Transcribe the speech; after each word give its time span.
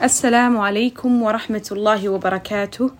السلام 0.00 0.58
عليكم 0.58 1.22
ورحمة 1.22 1.68
الله 1.72 2.08
وبركاته. 2.08 2.90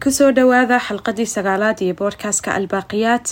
كسو 0.00 0.30
دواذا 0.30 0.78
حلقة 0.78 1.24
سغالات 1.24 1.84
بودكاست 1.84 2.48
الباقيات 2.48 3.30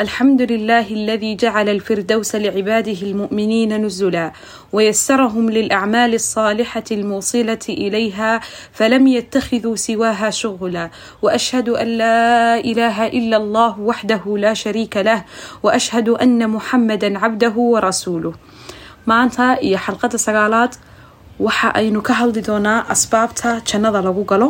الحمد 0.00 0.42
لله 0.42 0.86
الذي 0.90 1.34
جعل 1.34 1.68
الفردوس 1.68 2.36
لعباده 2.36 3.02
المؤمنين 3.02 3.84
نزلا 3.86 4.32
ويسرهم 4.72 5.50
للأعمال 5.50 6.14
الصالحة 6.14 6.84
الموصلة 6.90 7.58
إليها 7.68 8.40
فلم 8.72 9.06
يتخذوا 9.06 9.76
سواها 9.76 10.30
شغلا. 10.30 10.90
وأشهد 11.22 11.68
أن 11.68 11.86
لا 11.86 12.56
إله 12.60 13.06
إلا 13.06 13.36
الله 13.36 13.80
وحده 13.80 14.36
لا 14.38 14.54
شريك 14.54 14.96
له 14.96 15.24
وأشهد 15.62 16.08
أن 16.08 16.50
محمدا 16.50 17.18
عبده 17.18 17.54
ورسوله. 17.56 18.32
maanta 19.08 19.56
iyo 19.60 19.76
حلقة 19.76 20.08
sagaalaad 20.18 20.72
waxa 21.46 21.68
aynu 21.80 22.00
ka 22.08 22.12
hadli 22.20 22.40
doonaa 22.48 22.78
asbaabta 22.94 23.50
jannada 23.68 24.00
lagu 24.06 24.24
galo. 24.30 24.48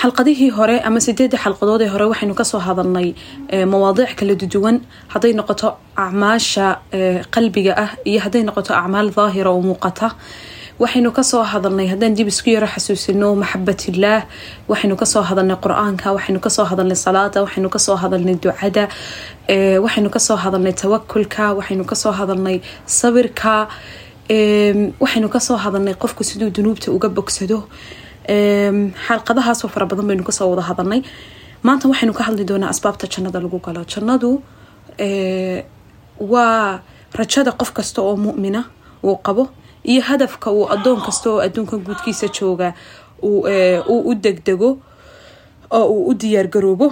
Xalqadihii 0.00 0.50
hore 0.56 0.76
ama 0.88 1.00
sideedii 1.06 1.40
xalqadood 1.44 1.82
ee 1.82 1.88
hore 1.94 2.06
waxaynu 2.12 2.34
ka 2.40 2.44
soo 2.50 2.60
hadalnay 2.66 3.08
mawaadiic 3.72 4.12
kala 4.18 4.34
duwan. 4.54 4.76
Hadday 5.12 5.32
noqoto 5.38 5.68
acmaasha 6.04 6.66
qalbiga 7.34 7.72
ah 7.84 7.90
iyo 8.10 8.20
hadday 8.24 8.42
noqoto 8.48 8.72
acmaal 8.80 9.08
daahira 9.16 9.50
oo 9.50 9.60
muuqata 9.70 10.08
waxaynu 10.82 11.10
ka 11.16 11.22
soo 11.22 11.42
hadalnay 11.42 11.86
haddaan 11.92 12.14
dib 12.14 12.28
isku 12.32 12.50
yaro 12.54 12.66
xasuusino 12.74 13.28
maxabatillaah 13.42 14.22
waxaynu 14.70 14.94
ka 15.00 15.06
soo 15.12 15.22
hadalnay 15.28 15.56
qur'aanka 15.64 16.08
waxaynu 16.16 16.40
ka 16.44 16.50
soo 16.56 16.64
hadalnay 16.70 16.96
salaada 17.06 17.38
waxaynu 17.44 17.68
ka 17.74 17.78
soo 17.86 17.96
hadalnay 18.02 18.34
ducada 18.44 18.84
waxaynu 19.84 20.08
ka 20.14 20.20
soo 20.26 20.36
hadalnay 20.44 20.72
tawakulka 20.82 21.44
waxaynu 21.58 21.84
ka 21.90 21.96
soo 22.02 22.12
hadalnay 22.20 22.56
sabirka 22.86 23.54
waxaynu 25.02 25.28
ka 25.34 25.40
soo 25.46 25.56
hadalnay 25.64 25.94
qofku 26.02 26.22
siduu 26.28 26.50
dunuubta 26.56 26.88
uga 26.96 27.08
bogsado. 27.16 27.58
Xalqadahaasoo 29.06 29.68
fara 29.74 29.86
badan 29.90 30.06
baynu 30.10 30.22
ka 30.28 30.32
soo 30.38 30.48
wada 30.52 30.62
hadalnay. 30.70 31.00
Maanta 31.66 31.88
waxaynu 31.90 32.12
ka 32.18 32.22
hadli 32.28 32.44
doonaa 32.50 32.70
asbaabta 32.74 33.06
jannada 33.12 33.40
lagu 33.42 33.58
galo. 33.66 33.82
Jannadu 33.92 34.30
waa 36.32 36.80
rajada 37.18 37.50
qof 37.60 37.70
kasta 37.76 37.98
oo 38.02 38.16
mumina 38.16 38.60
uu 39.02 39.16
qabo 39.26 39.48
iyo 39.90 40.02
hadafka 40.08 40.50
uu 40.52 40.66
adoon 40.74 41.00
kasta 41.06 41.30
oo 41.30 41.40
adduunka 41.46 41.76
guudkiisa 41.86 42.26
jooga 42.36 42.68
uu 43.22 44.00
u 44.10 44.14
degdego 44.14 44.70
oo 45.70 45.86
uu 45.94 46.02
u 46.10 46.14
diyaargaroobo 46.14 46.86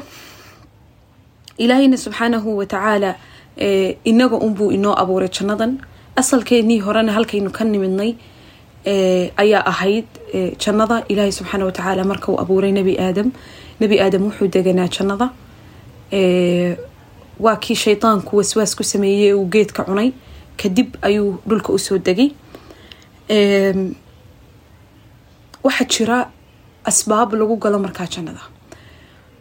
ilaahayna 1.58 1.96
subxaanahu 2.04 2.56
watacaala 2.58 3.10
inaga 4.04 4.36
unbuu 4.46 4.70
inoo 4.76 4.94
abuuray 5.02 5.28
jannadan. 5.28 5.78
Asalkeenii 6.16 6.78
horena 6.80 7.12
halkaynu 7.12 7.50
ka 7.50 7.64
nimidnay 7.64 8.14
ayaa 9.42 9.62
ahayd 9.72 10.06
jannada 10.64 11.04
ilaahay 11.08 11.32
subxaana 11.32 11.64
watacaala 11.64 12.04
marka 12.04 12.32
uu 12.32 12.40
abuuray 12.40 12.72
nebi 12.72 12.96
aadam. 13.06 13.32
Nebi 13.80 14.00
aadam 14.00 14.22
wuxuu 14.28 14.48
deganaa 14.48 14.88
jannada. 14.88 15.30
Waa 17.40 17.56
kii 17.56 17.74
shaydaanku 17.74 18.36
waswaas 18.36 18.76
ku 18.76 18.84
sameeyey 18.84 19.32
uu 19.34 19.44
geedka 19.48 19.84
cunay. 19.84 20.12
Kadib 20.56 20.96
ayuu 21.02 21.38
dhulka 21.48 21.72
u 21.72 21.78
soo 21.78 21.98
degay 21.98 22.30
waxaa 25.64 25.88
jira 25.90 26.18
asbaab 26.90 27.32
lagu 27.34 27.56
galo 27.58 27.78
markaa 27.78 28.06
jannada. 28.14 28.42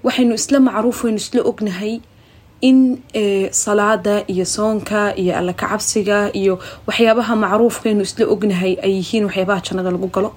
Waxaynu 0.04 0.34
isla 0.40 0.60
macruuf 0.60 1.04
waynu 1.04 1.18
isla 1.24 1.42
ognahay 1.52 2.02
in 2.62 3.02
salaada 3.52 4.24
iyo 4.28 4.46
soonka 4.46 5.14
iyo 5.22 5.34
alla 5.38 5.54
kacabsiga 5.54 6.32
iyo 6.34 6.60
waxyaabaha 6.88 7.34
macruufkaynu 7.36 8.02
isla 8.02 8.26
ognahay 8.34 8.74
ay 8.86 8.92
yihiin 9.00 9.26
waxyaabaha 9.30 9.62
jannada 9.68 9.92
lagu 9.92 10.08
galo. 10.16 10.34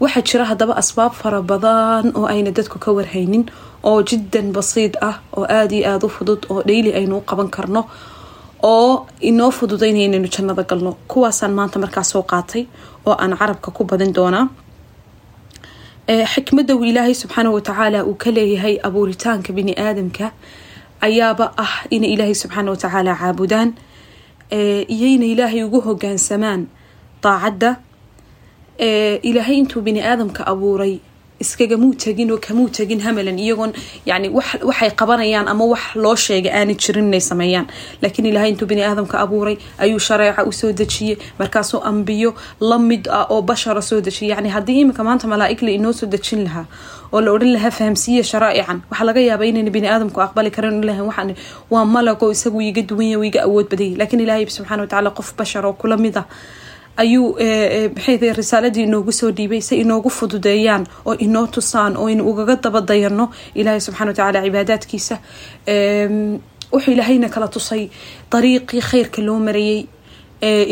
Waxaa 0.00 0.22
jira 0.28 0.44
haddaba 0.50 0.76
asbaab 0.82 1.12
fara 1.12 1.42
badan 1.42 2.12
oo 2.16 2.26
ayna 2.32 2.50
dadku 2.50 2.78
ka 2.78 2.92
warhaynin 2.92 3.44
oo 3.84 4.02
jiddan 4.08 4.52
basiid 4.56 4.96
ah 5.00 5.20
oo 5.36 5.44
aada 5.44 5.74
iyo 5.76 5.86
aada 5.92 6.06
u 6.06 6.08
fudud 6.08 6.40
oo 6.50 6.62
dhayli 6.68 6.92
aynu 6.98 7.16
u 7.18 7.20
qaban 7.28 7.48
karno 7.56 7.84
oo 8.62 9.06
inoo 9.20 9.50
fududaynaya 9.50 10.04
inaynu 10.08 10.28
jannada 10.28 10.62
galno. 10.62 10.92
Kuwaasaan 11.08 11.52
maanta 11.54 11.78
markaa 11.78 12.04
soo 12.04 12.22
qaatay 12.22 12.66
oo 13.06 13.14
aan 13.18 13.36
carabka 13.38 13.70
ku 13.70 13.84
badin 13.84 14.12
doonaa. 14.14 14.48
Xikmadda 16.32 16.74
uu 16.76 16.84
ilaahay 16.84 17.14
subxaana 17.14 17.50
watacaala 17.50 18.04
uu 18.06 18.14
ka 18.14 18.30
leeyahay 18.30 18.78
abuuritaanka 18.82 19.52
bini 19.52 19.74
aadamka 19.74 20.30
ayaaba 21.00 21.52
ah 21.58 21.74
inay 21.90 22.12
ilaahay 22.14 22.34
subxaana 22.34 22.70
watacaala 22.70 23.12
caabudaan 23.20 23.74
iyo 24.94 25.06
inay 25.16 25.30
ilaahay 25.34 25.62
ugu 25.66 25.80
hogaansamaan 25.80 26.66
daacadda 27.22 27.70
ilaahay 29.28 29.56
intuu 29.62 29.82
bini 29.82 30.00
aadamka 30.02 30.46
abuuray 30.46 31.00
iskagamuu 31.44 31.92
tegin 32.04 32.30
oo 32.34 32.38
kamuu 32.46 32.68
tegin 32.78 33.00
hamalan 33.06 33.38
iyagoon 33.38 33.72
yani 34.10 34.28
waxay 34.68 34.90
qabanayaan 35.00 35.48
ama 35.52 35.64
wax 35.72 35.84
loo 36.04 36.14
sheegay 36.16 36.52
aanay 36.58 36.74
jirin 36.82 37.06
inay 37.10 37.20
sameeyaan. 37.20 37.66
Laakiin 38.02 38.26
ilaahay 38.30 38.50
intuu 38.52 38.66
bini 38.70 38.82
aadamka 38.88 39.18
abuuray 39.24 39.56
ayuu 39.78 39.98
shareeca 40.08 40.44
u 40.48 40.52
soo 40.52 40.72
dejiyey 40.72 41.16
markaasuu 41.38 41.80
ambiyo 41.90 42.34
la 42.60 42.78
mid 42.78 43.08
ah 43.18 43.26
oo 43.30 43.42
bashara 43.42 43.82
soo 43.82 44.00
dejiyay 44.00 44.30
yani 44.36 44.48
haddii 44.48 44.80
iminka 44.80 45.04
maanta 45.04 45.28
malaaigla 45.28 45.70
inoo 45.70 45.92
soo 45.92 46.06
dejin 46.14 46.44
lahaa 46.44 46.66
oo 47.12 47.20
la 47.20 47.30
odhan 47.36 47.52
lahaa 47.56 47.70
fahamsiiya 47.70 48.24
sharaa'ican. 48.32 48.78
Waxaa 48.90 49.06
laga 49.08 49.20
yaabaa 49.28 49.48
inayna 49.52 49.70
bini 49.70 49.88
aadamku 49.88 50.20
aqbali 50.26 50.50
karin 50.56 50.80
lahan 50.88 51.04
waxaan 51.10 51.34
waa 51.70 51.84
malago 51.84 52.30
isagu 52.32 52.60
iga 52.70 52.82
duwanya 52.82 53.18
iga 53.28 53.40
awood 53.48 53.66
badayay 53.72 53.94
laakiin 54.00 54.20
ilaahay 54.24 54.46
subxana 54.56 54.82
watacaala 54.88 55.10
qof 55.18 55.28
bashar 55.38 55.66
oo 55.66 55.72
kula 55.80 55.96
mid 56.04 56.16
ah 56.22 56.26
ayuu 56.96 57.28
maxay 57.96 58.32
risaaladii 58.40 58.82
inoogu 58.88 59.12
soo 59.12 59.30
dhiibay 59.30 59.60
si 59.60 59.74
inoogu 59.80 60.10
fududeeyaan 60.10 60.86
oo 61.06 61.14
inoo 61.26 61.46
tusaan 61.46 61.96
oo 61.96 62.06
aynu 62.08 62.22
ugaga 62.30 62.56
dabadayano 62.64 63.30
ilaahay 63.54 63.80
subxana 63.80 64.10
watacaala 64.10 64.42
cibaadaadkiisa. 64.46 65.16
Wuxuu 66.72 66.92
ilaahayna 66.94 67.28
kala 67.28 67.48
tusay 67.48 67.82
dariiqii 68.32 68.80
khayrka 68.90 69.22
loo 69.22 69.38
marayey 69.38 69.86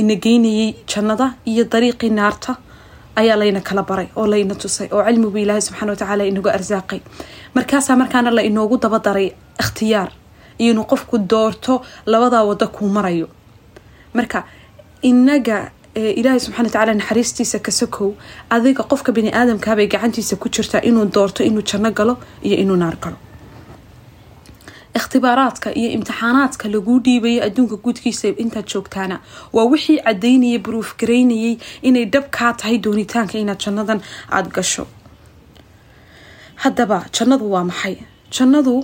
ina 0.01 0.15
geynayay 0.25 0.75
jannada 0.91 1.27
iyo 1.47 1.65
dariiqii 1.73 2.11
naarta 2.11 2.57
ayaa 3.17 3.37
layna 3.37 3.61
kala 3.61 3.83
baray 3.83 4.09
oo 4.17 4.27
layna 4.27 4.55
tusay 4.55 4.89
oo 4.93 5.03
cilmigu 5.07 5.39
ilaahay 5.39 5.61
subxana 5.63 5.93
watacaala 5.93 6.25
inagu 6.25 6.49
arsaaqay. 6.49 7.01
Markaasaa 7.55 7.97
markaana 7.97 8.31
la 8.31 8.43
inoogu 8.43 8.77
dabadaray 8.83 9.29
ikhtiyaar 9.61 10.11
iyo 10.59 10.71
inuu 10.73 10.85
qofku 10.85 11.19
doorto 11.31 11.83
labadaa 12.07 12.45
wado 12.45 12.69
kuu 12.69 12.89
marayo. 12.89 13.29
Marka 14.15 14.45
inaga 15.03 15.71
ilaahay 15.95 16.41
subxana 16.41 16.67
watacaala 16.69 16.95
naxariistiisa 17.01 17.59
ka 17.67 17.71
sokow 17.81 18.11
adiga 18.51 18.83
qofka 18.93 19.13
bini 19.17 19.31
aadamkaabay 19.41 19.87
gacantiisa 19.95 20.37
ku 20.37 20.49
jirtaa 20.49 20.81
inuu 20.89 21.05
doorto 21.15 21.41
inuu 21.45 21.63
janno 21.71 21.91
galo 21.99 22.15
iyo 22.43 22.57
inuu 22.63 22.77
naar 22.77 22.97
galo. 23.03 23.17
Ikhtibaaraadka 24.99 25.69
iyo 25.81 25.91
imtixaanaadka 25.97 26.69
laguu 26.75 26.99
dhiibayo 27.05 27.43
adduunka 27.47 27.77
guudkiisa 27.85 28.29
intaad 28.43 28.67
joogtaana 28.73 29.17
waa 29.53 29.65
wixii 29.73 29.99
cadaynaya 30.07 30.59
baruuf 30.59 30.91
garaynayay 31.01 31.55
inay 31.83 32.05
dhab 32.13 32.27
kaa 32.37 32.53
tahay 32.61 32.79
doonitaanka 32.85 33.39
inaad 33.39 33.59
jannadan 33.65 34.01
aada 34.31 34.51
gasho. 34.57 34.87
Haddaba 36.63 36.99
jannadu 37.17 37.51
waa 37.55 37.65
maxay? 37.71 37.97
Jannadu 38.31 38.75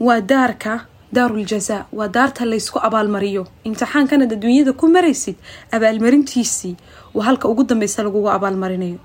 waa 0.00 0.20
daarka 0.20 0.72
daarul 1.12 1.44
jazaa. 1.46 1.86
Waa 1.92 2.08
daarta 2.08 2.44
laysku 2.44 2.78
abaalmariyo. 2.82 3.46
Imtixaankanaad 3.64 4.32
adduunyada 4.36 4.72
ku 4.72 4.86
maraysid 4.88 5.36
abaalmarintiisii. 5.72 6.76
Waa 7.14 7.24
halka 7.24 7.48
ugu 7.48 7.64
dambeysa 7.64 8.02
lagugu 8.02 8.28
abaalmarinayo. 8.30 8.98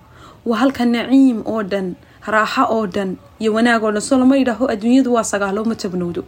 Waa 0.46 0.58
halka 0.58 0.86
naciim 0.86 1.42
oo 1.46 1.64
dhan 1.64 1.96
raaxo 2.28 2.64
oo 2.70 2.86
dhan 2.88 3.18
iyo 3.40 3.54
wanaag 3.54 3.84
oo 3.84 3.92
dhan. 3.92 4.02
Soo 4.02 4.18
lama 4.18 4.36
yidhaaho 4.38 4.68
adduunyadu 4.74 5.14
waa 5.14 5.24
sagaalo 5.24 5.64
ma 5.66 5.76
tabnowdo 5.76 6.24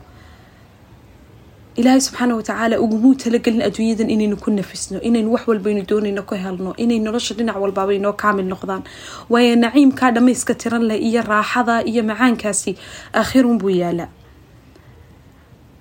ilaahay 1.76 2.00
subxaana 2.02 2.36
watacaala 2.40 2.80
ugumuu 2.80 3.16
talagelin 3.20 3.62
adduunyadan 3.68 4.08
inaynu 4.10 4.38
ku 4.40 4.48
nafisno 4.52 5.02
inaynu 5.04 5.32
wax 5.36 5.44
walbaynu 5.48 5.84
doonayno 5.84 6.24
ka 6.24 6.36
helno 6.40 6.72
inay 6.80 7.00
nolosha 7.04 7.36
dhinac 7.36 7.60
walbaaba 7.60 7.92
inoo 7.94 8.14
kaamil 8.14 8.48
noqdaan. 8.48 8.84
Waayo 9.30 9.56
naciimkaa 9.60 10.12
dhammayska 10.16 10.56
tiran 10.56 10.84
leh 10.88 10.96
iyo 11.04 11.22
raaxada 11.22 11.84
iyo 11.84 12.04
macaankaasi 12.04 12.78
aakhirun 13.14 13.58
buu 13.60 13.70
yaalaa 13.76 14.08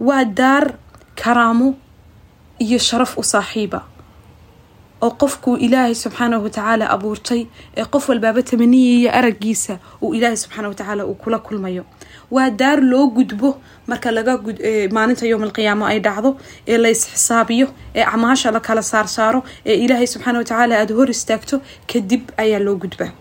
waa 0.00 0.24
daar 0.24 0.74
karaamo 1.22 1.74
iyo 2.58 2.78
sharaf 2.78 3.18
u 3.18 3.22
saaxiiba 3.22 3.80
oo 5.04 5.10
qofkuu 5.20 5.56
ilaahay 5.56 5.94
subxaanahu 5.94 6.42
watacaala 6.46 6.84
abuurtay 6.94 7.46
ee 7.76 7.84
qof 7.84 8.08
walbaaba 8.08 8.42
tamaniyaya 8.42 9.12
aragiisa 9.18 9.78
uu 10.02 10.14
ilaahay 10.14 10.36
subxaana 10.36 10.68
watacaala 10.68 11.06
uu 11.06 11.14
kula 11.14 11.38
kulmayo. 11.38 11.84
Waa 12.30 12.50
daar 12.50 12.80
loo 12.82 13.06
gudbo 13.16 13.60
marka 13.86 14.10
laga 14.10 14.32
maalinta 14.96 15.26
yowm 15.26 15.42
alqiyaamo 15.42 15.84
ay 15.86 15.98
dhacdo 16.00 16.30
ee 16.66 16.78
la 16.78 16.88
isxisaabiyo 16.88 17.66
ee 17.94 18.02
acmaasha 18.02 18.50
la 18.50 18.60
kala 18.60 18.82
saarsaaro 18.82 19.40
ee 19.66 19.76
ilaahay 19.84 20.06
subxaana 20.06 20.38
watacaala 20.38 20.74
aada 20.80 20.94
hor 20.94 21.08
istaagto 21.10 21.56
kadib 21.92 22.22
ayaa 22.42 22.60
loo 22.66 22.76
gudbaa 22.82 23.12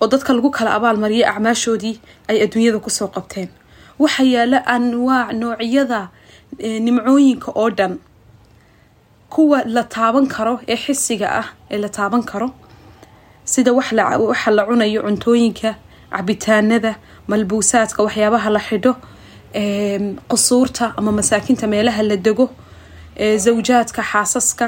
oo 0.00 0.06
dadka 0.12 0.32
lagu 0.36 0.50
kala 0.50 0.70
abaalmariyay 0.78 1.26
acmaashoodii 1.32 1.94
ay 2.30 2.36
adduunyada 2.44 2.78
ku 2.78 2.90
soo 2.90 3.08
qabteen 3.16 3.48
waxaa 4.02 4.26
yaalla 4.34 4.58
anwaac 4.74 5.30
noocyada 5.40 6.00
nimcooyinka 6.86 7.50
oo 7.60 7.70
dhan. 7.78 7.94
Kuwa 9.32 9.58
la 9.74 9.82
taaban 9.94 10.26
karo 10.34 10.54
ee 10.68 10.76
xisiga 10.84 11.28
ah 11.40 11.46
ee 11.70 11.78
la 11.78 11.88
taaban 11.88 12.22
karo. 12.30 12.48
Sida 13.44 13.72
waxa 13.72 14.50
la 14.56 14.62
cunayo 14.68 15.00
cuntooyinka 15.06 15.70
cabitaanada 16.10 16.92
malbuusaadka 17.30 18.00
waxyaabaha 18.06 18.48
la 18.56 18.60
xidho 18.68 18.92
qusuurta 20.30 20.94
ama 20.98 21.12
masaakinta 21.12 21.66
meelaha 21.72 22.02
la 22.02 22.16
dego 22.16 22.46
zawjaadka 23.44 24.02
xaasaska 24.10 24.66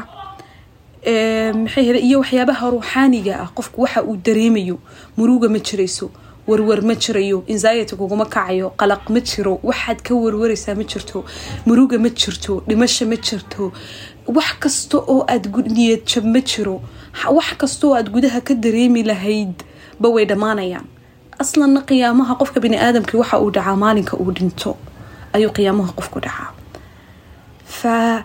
iyo 2.06 2.18
waxyaabaha 2.22 2.70
ruuxaaniga 2.70 3.34
ah. 3.42 3.48
Qofku 3.56 3.82
waxa 3.82 4.02
uu 4.02 4.16
dareemayo 4.16 4.78
muruga 5.16 5.48
ma 5.48 5.58
jirayso 5.58 6.10
warwar 6.48 6.80
ma 6.88 6.94
jirayo 6.94 7.38
anxiety 7.52 7.94
kuguma 7.96 8.24
kacayo 8.34 8.68
qalaq 8.80 9.02
ma 9.14 9.20
jiro 9.20 9.52
waxaad 9.68 9.98
ka 10.06 10.12
warwaraysaa 10.14 10.74
ma 10.80 10.84
jirto 10.92 11.24
muruga 11.66 11.98
ma 12.04 12.08
jirto 12.20 12.62
dhimasho 12.68 13.04
ma 13.06 13.16
jirto 13.26 13.72
wax 14.36 14.50
kasta 14.62 14.98
oo 15.12 15.20
aad 15.34 15.44
niyad 15.76 16.02
jab 16.10 16.24
ma 16.34 16.40
jiro 16.40 16.76
wax 17.36 17.48
kasta 17.60 17.86
oo 17.86 17.94
aad 17.98 18.08
gudaha 18.14 18.40
ka 18.40 18.54
dareemi 18.54 19.02
lahayd 19.02 19.54
ba 20.00 20.08
way 20.08 20.24
dhammaanayaan. 20.30 20.86
Aslanna 21.42 21.80
qiyaamaha 21.88 22.34
qofka 22.40 22.58
bani 22.60 22.76
aadamkii 22.76 23.18
waxa 23.22 23.38
uu 23.42 23.50
dhacaa 23.50 23.76
maalinka 23.76 24.14
uu 24.22 24.30
dhinto 24.36 24.76
ayuu 25.32 25.50
qiyaamaha 25.56 25.92
qofku 25.98 26.18
dhacaa 26.20 26.50
fa 27.82 28.24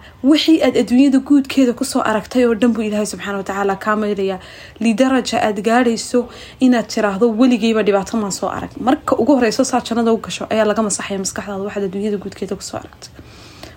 aad 0.66 0.76
adduunyada 0.82 1.20
guudkeeda 1.28 1.74
ku 1.74 1.84
soo 1.92 2.02
aragtay 2.10 2.44
oo 2.46 2.56
dhan 2.62 2.74
buu 2.74 2.84
ilaahay 2.88 3.06
subxaana 3.14 3.38
watacaala 3.42 3.76
kaa 3.86 3.96
maydaya 4.04 4.38
lidaraja 4.86 5.38
aad 5.48 5.58
gaadhayso 5.68 6.20
inaad 6.66 6.88
tiraahdo 6.94 7.26
weligeyba 7.40 7.82
dhibaato 7.88 8.18
maan 8.22 8.32
soo 8.40 8.50
arag. 8.58 8.72
Marka 8.88 9.16
ugu 9.22 9.36
horeyso 9.38 9.64
saa 9.72 9.82
jannada 9.88 10.14
u 10.14 10.18
gasho 10.26 10.46
ayaa 10.54 10.66
laga 10.72 10.82
masaxaya 10.88 11.20
maskaxdaada 11.26 11.64
waxaad 11.68 11.84
adduunyada 11.90 12.18
guudkeeda 12.24 12.56
ku 12.60 12.64
soo 12.70 12.78
aragtay. 12.82 13.12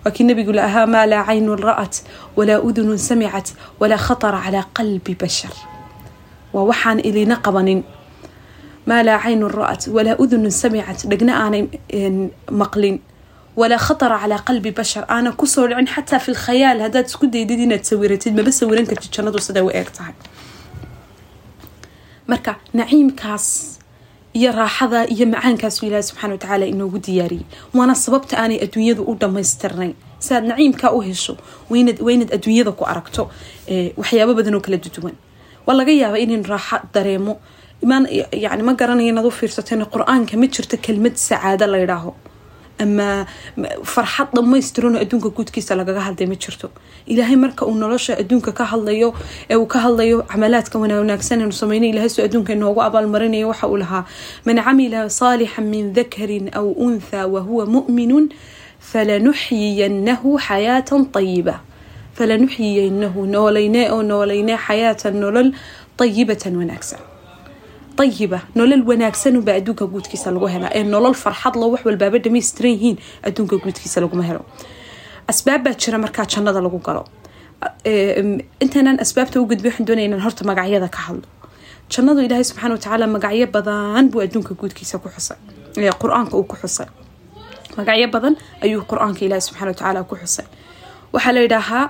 Waa 0.04 0.24
nabigu 0.28 0.52
la 0.52 0.62
ahaa 0.68 0.86
maa 0.94 1.06
laa 1.12 1.24
caynun 1.28 1.58
ra'at 1.68 1.94
walaa 2.36 2.60
udunun 2.68 2.98
samicat 2.98 3.48
walaa 3.80 3.98
khatara 4.06 4.38
calaa 4.44 4.64
qalbi 4.76 5.14
bashar. 5.22 5.54
Waa 6.52 6.64
waxaan 6.70 6.98
ilina 7.08 7.36
qabanin. 7.44 7.80
Maa 8.88 9.02
laa 9.08 9.18
caynun 9.24 9.52
ra'at 9.60 9.82
walaa 9.96 10.16
udunun 10.22 10.50
samicat 10.62 10.98
dhegna 11.10 11.32
aanay 11.42 11.62
maqlin 12.62 12.96
walaa 13.60 13.80
khatara 13.86 14.16
calaa 14.22 14.42
qalbi 14.48 14.70
bashar 14.78 15.04
aanan 15.14 15.34
ku 15.40 15.46
soo 15.54 15.64
dhicin 15.70 15.88
xataa 15.94 16.20
fi 16.24 16.30
lkhayaal 16.36 16.78
haddaad 16.86 17.06
isku 17.10 17.26
daydid 17.34 17.60
inaad 17.66 17.84
sawiratid 17.90 18.32
maba 18.38 18.52
sawiran 18.60 18.86
kartid 18.90 19.10
jannadu 19.16 19.38
siday 19.46 19.62
u 19.68 19.70
eeg 19.78 19.88
tahay 19.96 20.14
marka 22.30 22.52
naciimkaas 22.78 23.46
iyo 24.38 24.50
raaxada 24.60 25.00
iyo 25.14 25.26
macaankaasu 25.34 25.80
ilaahi 25.86 26.02
subxana 26.10 26.32
watacaala 26.34 26.64
inoogu 26.72 26.98
diyaariyey 27.06 27.46
waana 27.76 27.94
sababta 28.04 28.34
aanay 28.42 28.58
adduunyadu 28.64 29.02
u 29.10 29.14
dhammaystirnayn 29.22 29.94
si 30.24 30.30
aad 30.36 30.44
naciimkaa 30.50 30.90
u 30.96 31.00
hesho 31.08 31.34
waa 31.70 31.78
inaad 32.14 32.30
adduunyada 32.36 32.72
ku 32.78 32.84
aragto 32.92 33.22
waxyaabo 34.00 34.32
badan 34.38 34.54
oo 34.58 34.62
kala 34.66 34.76
duwan 34.96 35.16
waa 35.66 35.74
laga 35.80 35.92
yaabaa 36.02 36.22
inaynu 36.24 36.46
raaxo 36.54 36.76
dareemo 36.94 37.32
yani 38.44 38.62
ma 38.68 38.72
garanayo 38.80 39.08
inaad 39.12 39.26
u 39.26 39.30
fiirsateen 39.40 39.82
qur'aanka 39.94 40.34
ma 40.42 40.46
jirto 40.54 40.76
kelmad 40.86 41.14
sacaado 41.28 41.66
la 41.72 41.78
أما 42.80 43.26
فرحات 43.84 44.28
لما 44.34 44.58
يسترون 44.58 44.96
أدونك 44.96 45.24
قد 45.24 45.48
كيسا 45.48 45.74
لقاها 45.74 45.98
هل 45.98 46.14
دي 46.16 46.26
مجرتو 46.26 46.68
إلهي 47.10 47.36
مركا 47.36 47.66
أو 47.66 47.74
نلوشا 47.74 48.18
أدونك 48.18 48.50
كاهل 48.50 48.84
ليو 48.84 49.14
أو 49.52 49.66
كاهل 49.66 49.96
ليو 49.96 50.22
عملات 50.30 50.68
كونا 50.68 51.00
ونكسان 51.00 51.48
نصمين 51.48 51.84
إلهي 51.84 52.08
سو 52.08 52.24
أدونك 52.24 52.50
أنه 52.50 52.68
وقع 52.68 52.88
بالمرين 52.88 53.34
يوحا 53.34 54.04
من 54.46 54.58
عمل 54.58 55.10
صالحا 55.10 55.62
من 55.62 55.92
ذكر 55.92 56.50
أو 56.56 56.88
أنثى 56.88 57.24
وهو 57.24 57.66
مؤمن 57.66 58.28
فلنحيينه 58.80 60.38
حياة 60.38 60.90
طيبة. 61.12 61.54
فلنحيينه 62.14 63.26
نولينا 63.26 63.86
أو 63.86 64.02
نولينا 64.02 64.56
حياة 64.56 64.96
نولل 65.06 65.54
طيبة 65.98 66.42
ونكسان 66.46 67.09
ayiba 68.02 68.38
nolol 68.58 68.82
wanaagsanubaa 68.90 69.54
adduunka 69.60 69.84
guudkiisa 69.92 70.28
lagu 70.34 70.46
helaa 70.54 70.72
ee 70.78 70.84
nolol 70.94 71.14
farxad 71.24 71.54
lo 71.60 71.66
wax 71.72 71.82
walbaaba 71.88 72.18
dhamaystiran 72.24 72.72
yihiin 72.76 72.96
adduunka 73.28 73.56
guudkiisa 73.64 73.98
laguma 74.04 74.24
helo 74.28 74.42
asbaab 75.32 75.60
baa 75.66 75.74
jira 75.82 75.98
markaa 76.04 76.26
jannada 76.34 76.60
lagu 76.66 76.78
galo 76.86 77.02
intaynaan 78.64 78.98
asbaabta 79.04 79.36
u 79.40 79.46
gudbi 79.50 79.68
waxaan 79.68 79.86
doonaya 79.88 80.06
inaan 80.08 80.22
horta 80.26 80.42
magacyada 80.50 80.88
ka 80.96 81.00
hadlo 81.06 81.26
jannadu 81.94 82.20
ilaahay 82.26 82.44
subxaana 82.50 82.74
watacaala 82.76 83.06
magacyo 83.16 83.46
badan 83.56 84.04
buu 84.12 84.20
adduunka 84.26 84.52
guudkiisa 84.60 84.98
ku 85.02 85.08
xusay 85.14 85.38
qur'aanka 86.02 86.34
uu 86.38 86.46
ku 86.50 86.56
xusay 86.62 86.88
magacyo 87.78 88.06
badan 88.14 88.34
ayuu 88.64 88.82
qur'aanka 88.92 89.20
ilaahay 89.26 89.44
subxana 89.48 89.68
watacaala 89.72 90.00
ku 90.10 90.14
xusay 90.22 90.46
waxaa 91.14 91.32
la 91.36 91.40
yidhaahaa 91.46 91.86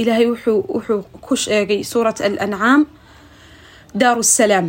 ilaahay 0.00 0.26
wuxuu 0.32 1.02
ku 1.26 1.34
sheegay 1.44 1.80
suurat 1.92 2.18
alancaam 2.28 2.80
daaru 4.00 4.22
salaam 4.38 4.66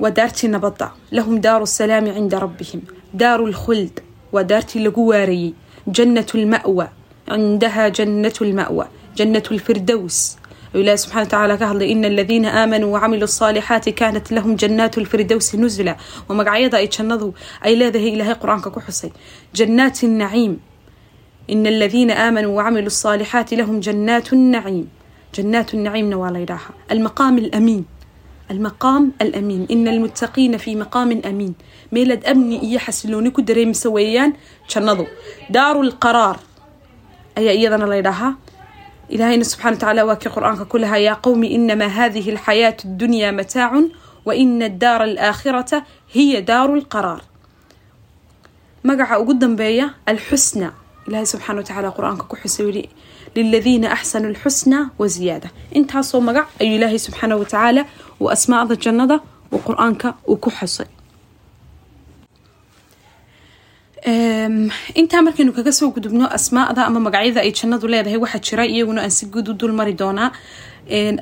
waa 0.00 0.10
daartii 0.10 0.48
nabadda 0.48 0.92
lahum 1.10 1.40
daaru 1.40 1.66
salaami 1.66 2.12
cinda 2.14 2.38
rabbihim 2.40 2.80
daaru 3.14 3.46
lkhuld 3.54 3.94
waa 4.32 4.42
daartii 4.44 4.82
lagu 4.86 5.06
waarayey 5.08 5.54
jannat 5.96 6.34
lma'wa 6.34 6.88
cindaha 7.28 7.90
jannat 7.90 8.40
lma'wa 8.40 8.84
jannat 9.18 9.50
lfirdows 9.50 10.36
ilahi 10.74 10.98
subxana 10.98 11.20
watacaala 11.22 11.56
ka 11.58 11.66
hadlay 11.70 11.88
ina 11.94 12.06
aladiina 12.08 12.48
aamanuu 12.60 12.92
wacamiluu 12.92 13.24
asaalixaati 13.24 13.92
kaanat 13.92 14.30
lahum 14.30 14.56
jannaatu 14.62 15.00
lfirdowsi 15.00 15.56
nusla 15.56 15.96
waa 16.28 16.34
magacyada 16.40 16.76
ay 16.78 16.88
jannadu 16.96 17.34
ay 17.62 17.74
leedahay 17.80 18.08
ilaahay 18.16 18.34
qur'aanka 18.42 18.70
ku 18.74 18.80
xusay 18.86 19.10
jannaati 19.58 20.06
naciim 20.08 20.56
ina 21.46 21.68
aladiina 21.74 22.14
aamanuu 22.24 22.56
wacamiluu 22.58 22.90
asaalixaati 22.96 23.56
lahum 23.56 23.76
jannaatu 23.86 24.32
naciim 28.50 28.66
jannaatu 28.66 28.94
naciimna 28.94 28.94
waa 28.94 29.04
laydhaahaa 29.04 29.04
almaqaam 29.04 29.12
alamiin 29.20 29.64
almaqaam 29.64 29.64
alamiin 29.64 29.66
ina 29.68 29.90
almuttaqiina 29.90 30.58
fii 30.58 30.76
maqaamin 30.76 31.20
amiin 31.26 31.54
meelaad 31.92 32.22
amni 32.26 32.56
iyo 32.58 32.78
xasilooni 32.78 33.30
ku 33.30 33.42
dareemisa 33.42 33.90
weeyaan 33.90 34.34
jannadu 34.68 35.06
daaru 35.50 35.82
lqaraar 35.82 36.36
ayaa 37.36 37.54
iyadana 37.54 37.86
laydhahaa 37.86 38.34
ilaahayna 39.08 39.44
subxana 39.44 39.70
watacaala 39.70 40.04
waa 40.04 40.16
kii 40.16 40.28
qur'aanka 40.30 40.64
ku 40.64 40.78
lahaa 40.78 40.98
yaa 40.98 41.16
qowmi 41.16 41.46
inamaa 41.46 41.88
hadihi 41.88 42.30
alxayaatu 42.30 42.88
addunyaa 42.88 43.32
mataacun 43.32 43.92
wa 44.24 44.34
ina 44.34 44.64
addaara 44.66 45.04
alaakhirata 45.04 45.84
hiya 46.14 46.40
daaru 46.40 46.76
liladiina 53.36 53.86
axsanu 53.96 54.26
alxusna 54.32 54.78
wa 55.00 55.06
ziyaada 55.16 55.48
intaasoo 55.78 56.20
magac 56.28 56.46
ayuu 56.62 56.76
ilaahay 56.78 56.98
subxaana 57.06 57.34
watacaala 57.42 57.82
uu 58.20 58.28
asmaacda 58.36 58.74
jannada 58.84 59.16
uu 59.54 59.60
qur'aanka 59.68 60.08
uu 60.30 60.36
ku 60.44 60.50
xusay 60.58 60.88
intaa 65.00 65.22
markaynu 65.26 65.52
kaga 65.58 65.72
soo 65.72 65.88
gudubno 65.96 66.26
asmaada 66.38 66.80
ama 66.86 67.00
magacyada 67.06 67.40
ay 67.46 67.52
jannadu 67.60 67.86
leedahay 67.92 68.18
waxaa 68.24 68.42
jira 68.48 68.64
iyaguna 68.66 69.00
aan 69.02 69.10
si 69.10 69.26
guud 69.26 69.48
u 69.48 69.54
dulmari 69.54 69.94
doonaa 70.02 70.30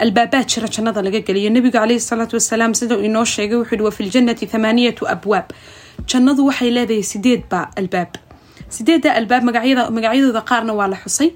albaabaa 0.05 0.43
jira 0.53 0.69
jannada 0.77 1.03
laga 1.07 1.21
geliyo 1.29 1.51
nabigu 1.51 1.73
caleyhi 1.79 2.01
salaatu 2.01 2.35
wasalaam 2.39 2.75
sida 2.75 2.97
uu 2.99 3.05
inoo 3.09 3.25
sheegay 3.25 3.57
wuxuu 3.63 3.77
yihi 3.77 4.25
wa 4.25 4.37
fi 4.39 4.47
thamaaniyatu 4.55 5.03
abwaab 5.15 5.47
jannadu 6.11 6.47
waxay 6.49 6.71
leedahay 6.71 7.03
sideed 7.13 7.43
baa 7.51 7.67
albaab 7.81 8.13
sideedda 8.69 9.15
albaab 9.21 9.43
magacyadooda 9.97 10.41
qaarna 10.51 10.73
waa 10.79 10.89
la 10.93 10.97
xusay 11.05 11.31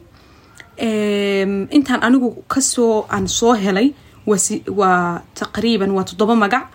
intaan 0.78 2.00
anigu 2.02 2.44
ka 2.48 2.60
soo 2.60 3.06
aan 3.10 3.28
soo 3.28 3.54
helay 3.54 3.94
waa 4.26 5.22
taqriiban 5.34 5.90
waa 5.96 6.04
toddoba 6.04 6.34
magac. 6.34 6.66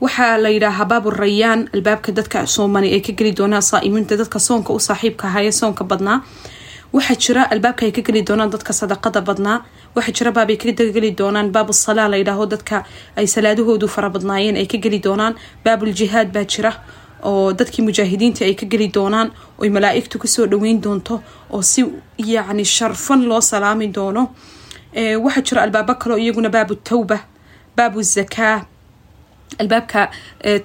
Waxaa 0.00 0.38
la 0.38 0.48
yidhaahaa 0.50 0.84
baabu 0.90 1.10
rayaan 1.10 1.68
albaabka 1.74 2.12
dadka 2.12 2.46
soomani 2.46 2.92
ay 2.92 3.00
ka 3.00 3.12
geli 3.12 3.32
doonaan 3.32 3.62
saa'imiinta 3.62 4.16
dadka 4.16 4.38
soonka 4.38 4.72
u 4.72 4.78
saaxiibka 4.78 5.26
ahaaye 5.28 5.52
soonka 5.52 5.84
badnaa. 5.84 6.20
Waxaa 6.92 7.16
jira 7.24 7.42
albaabka 7.50 7.86
ay 7.86 7.92
ka 7.92 8.02
geli 8.02 8.22
doonaan 8.22 8.50
dadka 8.50 8.72
sadaqada 8.72 9.20
badnaa. 9.28 9.64
Waxaa 9.96 10.12
jira 10.16 10.30
baabay 10.32 10.56
ka 10.56 10.66
geli 10.96 11.10
doonaan. 11.18 11.50
Baabu 11.54 11.72
salaa 11.72 12.08
la 12.08 12.16
yidhaaho 12.16 12.46
dadka 12.46 12.84
ay 13.16 13.26
salaadahoodu 13.26 13.88
fara 13.88 14.10
badnaayeen 14.10 14.56
ay 14.56 14.66
ka 14.66 14.78
geli 14.78 14.98
doonaan. 14.98 15.34
Baabuljihaad 15.64 16.32
baa 16.34 16.44
jira 16.44 16.72
oo 17.30 17.52
dadkii 17.58 17.84
mujaahidiinta 17.88 18.44
ay 18.44 18.54
ka 18.54 18.66
geli 18.66 18.88
doonaan 18.96 19.28
oy 19.58 19.68
malaa-igtu 19.76 20.18
ku 20.18 20.26
soo 20.28 20.46
dhaweyn 20.46 20.80
doonto 20.84 21.22
oo 21.50 21.62
si 21.62 21.84
yacni 22.18 22.64
sharfan 22.64 23.24
loo 23.30 23.40
salaami 23.40 23.86
doono. 23.96 24.22
Waxaa 25.24 25.42
jira 25.48 25.62
albaabo 25.62 25.94
kaleo 25.94 26.18
iyaguna 26.18 26.48
baabu 26.48 26.74
tawba 26.74 27.18
baabu 27.76 28.02
zakaa 28.02 28.66
albaabka 29.58 30.10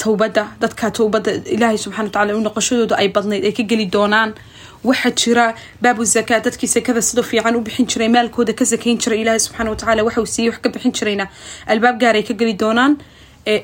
towbadda 0.04 0.44
dadka 0.62 0.92
towbadda 0.92 1.32
ilaahay 1.56 1.78
subxana 1.78 2.04
watacaala 2.10 2.36
u 2.38 2.42
noqoshadooda 2.48 2.96
ay 3.02 3.08
badnayd 3.16 3.44
ay 3.46 3.52
ka 3.58 3.64
geli 3.64 3.86
doonaan. 3.96 4.34
Waxaa 4.84 5.12
jira 5.22 5.46
baabu 5.82 6.04
zakaa 6.06 6.40
dadkii 6.46 6.68
sakada 6.76 7.02
sidoo 7.02 7.24
fiican 7.24 7.56
u 7.56 7.62
bixin 7.62 7.88
jiray 7.92 8.10
maalkooda 8.16 8.54
ka 8.54 8.66
sakayn 8.66 8.98
jiray 9.04 9.22
ilaahay 9.22 9.40
subxaana 9.46 9.70
watacaala 9.74 10.04
waxauu 10.08 10.26
siiyey 10.34 10.50
wax 10.52 10.60
ka 10.64 10.70
bixin 10.70 10.92
jirayna. 10.98 11.26
Albaab 11.68 12.00
gaar 12.02 12.16
ay 12.16 12.24
ka 12.24 12.34
geli 12.34 12.54
doonaan. 12.54 12.98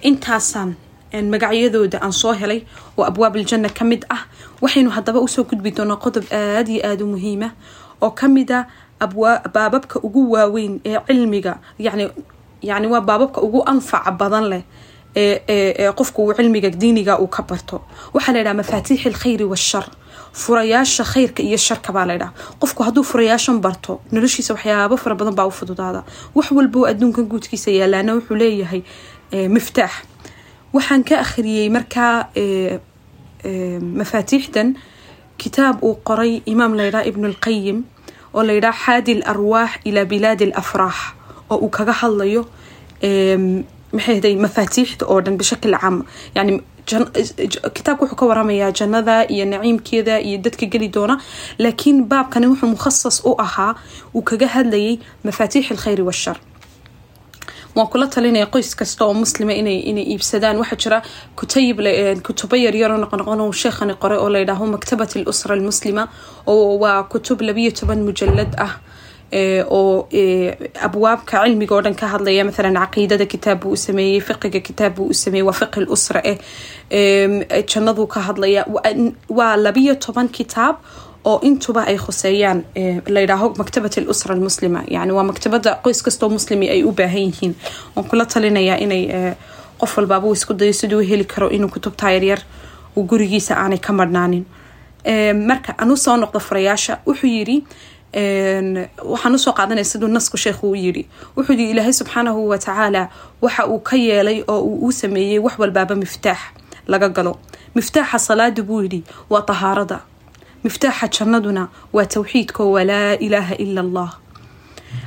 Intaasaan 0.09 0.75
magacyadooda 1.23 1.99
aan 2.01 2.11
soo 2.11 2.33
helay 2.33 2.63
oo 2.97 3.03
abwaab 3.03 3.35
aljanna 3.35 3.69
ka 3.69 3.85
mid 3.85 4.05
ah. 4.09 4.23
Waxaynu 4.61 4.89
haddaba 4.89 5.19
u 5.19 5.27
soo 5.27 5.43
gudbi 5.43 5.71
doonaa 5.71 5.95
qodob 5.97 6.25
aada 6.31 6.71
iyo 6.71 6.81
aada 6.89 7.05
muhiima 7.05 7.51
oo 8.01 8.11
ka 8.11 8.27
mid 8.27 8.51
a 8.51 8.65
baababka 9.53 9.99
ugu 10.03 10.31
waaweyn 10.31 10.79
ee 10.85 10.99
cilmiga 11.07 11.57
yani 11.79 12.87
waa 12.87 13.01
baababka 13.01 13.41
ugu 13.41 13.63
anfaca 13.65 14.11
badan 14.11 14.45
leh 14.49 14.63
ee 15.15 15.91
qofku 15.91 16.25
uu 16.25 16.33
cilmiga 16.33 16.69
diiniga 16.69 17.19
uu 17.19 17.27
ka 17.27 17.43
barto. 17.43 17.81
Waxaa 18.13 18.31
la 18.33 18.39
yidhaha 18.39 18.55
mafaatiix 18.61 19.05
alkhayri 19.05 19.43
washar 19.43 19.85
furayaasha 20.33 21.03
khayrka 21.03 21.43
iyo 21.43 21.57
sharka 21.57 21.93
baa 21.93 22.05
laydhaha 22.05 22.31
qofku 22.59 22.83
hadduu 22.83 23.03
furayaashan 23.03 23.59
barto 23.61 24.01
noloshiisa 24.11 24.53
waxyaabo 24.53 24.97
fara 24.97 25.15
badan 25.15 25.35
baa 25.35 25.45
u 25.47 25.51
fududaada. 25.51 26.03
Wax 26.35 26.51
walbo 26.51 26.85
adduunka 26.87 27.21
guudkiisa 27.23 27.71
yaalaana 27.71 28.13
wuxuu 28.15 28.35
leeyahay 28.35 28.81
miftaax 29.55 29.91
waxaan 30.75 31.03
ka 31.09 31.15
akhriyey 31.25 31.69
markaa 31.77 32.15
mafaatiixdan 33.99 34.67
kitaab 35.41 35.83
uu 35.87 35.95
qoray 36.07 36.41
imaam 36.53 36.73
laydhaha 36.79 37.05
ibnu 37.11 37.27
lqayim 37.35 37.77
oo 38.33 38.43
layidhaha 38.49 38.79
xaadi 38.85 39.11
l 39.21 39.23
ilaa 39.89 40.05
bilaadi 40.11 40.43
alafraax 40.51 40.97
oo 41.51 41.57
uu 41.65 41.69
kaga 41.77 41.93
hadlayo 42.01 42.41
maxay 43.95 44.15
haday 44.17 44.35
mafaatiixda 44.45 45.03
oo 45.11 45.19
dhan 45.25 45.37
bishakl 45.39 45.75
caam 45.81 45.97
yani 46.35 46.53
kitaabka 47.75 48.01
wuxuu 48.05 48.17
ka 48.21 48.25
waramayaa 48.31 48.71
jannada 48.79 49.15
iyo 49.33 49.45
naciimkeeda 49.51 50.15
iyo 50.27 50.37
dadka 50.45 50.65
geli 50.73 50.87
doona 50.95 51.15
laakiin 51.63 51.97
baabkani 52.11 52.47
wuxuu 52.51 52.69
mukhasas 52.75 53.17
u 53.29 53.31
ahaa 53.45 53.71
uu 54.15 54.21
kaga 54.29 54.47
hadlayay 54.55 54.97
mafaatiix 55.27 55.71
alkhayri 55.71 56.03
washar 56.09 56.37
waan 57.75 57.87
kula 57.91 58.07
talinaya 58.07 58.47
qoys 58.53 58.71
kasta 58.79 59.05
oo 59.05 59.13
muslima 59.13 59.53
inay 59.53 59.79
iibsadaan. 60.13 60.57
Waxaa 60.61 60.79
jira 60.83 60.97
kutayib 61.39 61.77
kutubo 62.27 62.55
yaryaroo 62.65 62.97
noqonoqon 63.03 63.41
sheekhani 63.61 63.95
qoray 64.03 64.17
oo 64.23 64.29
layidhaaho 64.35 64.65
maktabat 64.75 65.11
alusra 65.17 65.53
almuslima 65.55 66.03
oo 66.47 66.77
waa 66.83 67.03
kutub 67.03 67.41
labiyo 67.41 67.71
toban 67.79 67.99
mujalad 68.07 68.51
ah 68.65 68.73
oo 69.77 70.07
abwaabka 70.87 71.43
cilmiga 71.43 71.75
oo 71.75 71.81
dhan 71.85 71.95
ka 72.01 72.07
hadlaya 72.13 72.43
maalan 72.47 72.77
caqiidada 72.83 73.25
kitaab 73.33 73.59
buu 73.63 73.73
u 73.75 73.77
sameeyey 73.85 74.21
fiqiga 74.27 74.59
kitaab 74.67 74.95
buu 74.95 75.07
u 75.11 75.13
sameeyey 75.23 75.45
waa 75.47 75.57
fiqi 75.61 75.79
lusra 75.85 76.21
eh 76.31 76.37
jannaduu 77.71 78.07
ka 78.07 78.19
hadlaya. 78.27 78.63
Waa 79.29 79.55
labiyo 79.57 79.95
toban 79.95 80.29
kitaab 80.29 80.75
oo 81.25 81.39
intuba 81.41 81.81
ay 81.89 81.97
khuseeyaan 81.97 82.59
layidhaaho 83.15 83.47
maktabat 83.57 83.97
alusra 83.97 84.33
almuslima. 84.35 84.83
Yani 84.95 85.11
waa 85.11 85.23
maktabada 85.23 85.71
qoys 85.83 86.01
kastoo 86.03 86.29
muslimi 86.29 86.69
ay 86.69 86.83
u 86.83 86.91
baahan 86.91 87.23
yihiin. 87.29 87.53
Waan 87.95 88.07
kula 88.09 88.25
talinayaa 88.25 88.77
inay 88.85 89.03
qof 89.79 89.97
walbaaba 89.97 90.27
uu 90.27 90.33
isku 90.33 90.53
dayo 90.53 90.73
siduu 90.73 90.99
heli 91.09 91.25
karo 91.25 91.49
inuu 91.49 91.69
kutubtaa 91.69 92.11
yaryar 92.11 92.39
uu 92.97 93.03
gurigiisa 93.03 93.55
aanay 93.57 93.77
ka 93.77 93.93
marhnaanin 93.93 94.45
marka 95.49 95.73
anu 95.77 95.97
soo 95.97 96.15
noqdo 96.17 96.39
furayaasha 96.39 96.97
wuxuu 97.07 97.27
yidhi 97.29 97.57
waxaan 99.11 99.35
u 99.35 99.39
soo 99.39 99.53
qaadanaya 99.57 99.85
siduu 99.85 100.07
nasku 100.07 100.37
sheekhu 100.37 100.71
u 100.71 100.75
yidhi. 100.75 101.03
Wuxuu 101.37 101.53
yidhi 101.53 101.71
ilaahay 101.71 101.93
subxaanahu 101.93 102.49
watacaala 102.49 103.09
waxa 103.41 103.65
uu 103.67 103.79
ka 103.79 103.95
yeelay 103.97 104.43
oo 104.47 104.59
uu 104.61 104.87
u 104.87 104.91
sameeyey 104.91 105.39
wax 105.39 105.59
walbaaba 105.59 105.95
miftaax 105.95 106.37
laga 106.87 107.09
galo. 107.09 107.33
Miftaaxa 107.75 108.19
salaada 108.19 108.63
buu 108.63 108.81
yidhi 108.81 109.03
waa 109.29 109.41
tahaarada 109.41 109.99
miftaaxa 110.65 111.07
jannaduna 111.17 111.63
waa 111.95 112.05
tawxiidko 112.15 112.71
walaa 112.75 113.13
ilaaha 113.25 113.55
ila 113.65 113.81
allah 113.85 114.09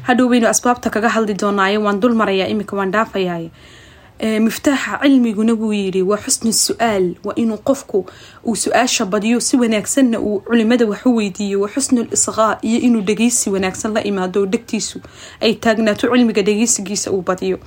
hadhow 0.09 0.29
baynu 0.31 0.47
asbaabta 0.55 0.91
kaga 0.95 1.09
hadli 1.17 1.35
doonaaye 1.43 1.79
waan 1.85 2.01
dul 2.01 2.15
marayaa 2.21 2.49
iminka 2.53 2.77
waan 2.79 2.91
dhaafayaaye 2.95 3.51
miftaaxa 4.47 4.99
cilmiguna 5.03 5.55
buu 5.61 5.73
yidhi 5.73 6.03
waa 6.11 6.19
xusni 6.25 6.53
su'aal 6.53 7.07
waa 7.27 7.35
inuu 7.43 7.59
qofku 7.69 7.99
uu 8.47 8.57
su'aasha 8.65 9.05
badiyo 9.13 9.41
si 9.49 9.57
wanaagsanna 9.63 10.19
uu 10.21 10.41
culimada 10.49 10.87
wax 10.93 11.07
u 11.07 11.15
weydiiyo 11.19 11.61
waa 11.63 11.71
xusnu 11.75 12.03
lisqaa 12.11 12.59
iyo 12.63 12.79
inuu 12.89 13.01
dhegeysi 13.11 13.51
wanaagsan 13.55 13.93
la 13.97 14.03
imaado 14.11 14.47
dhegtiisu 14.47 14.99
ay 15.41 15.55
taagnaato 15.55 16.09
cilmiga 16.13 16.43
dhegeysigiisa 16.49 17.11
uu 17.15 17.23
badiyo 17.23 17.59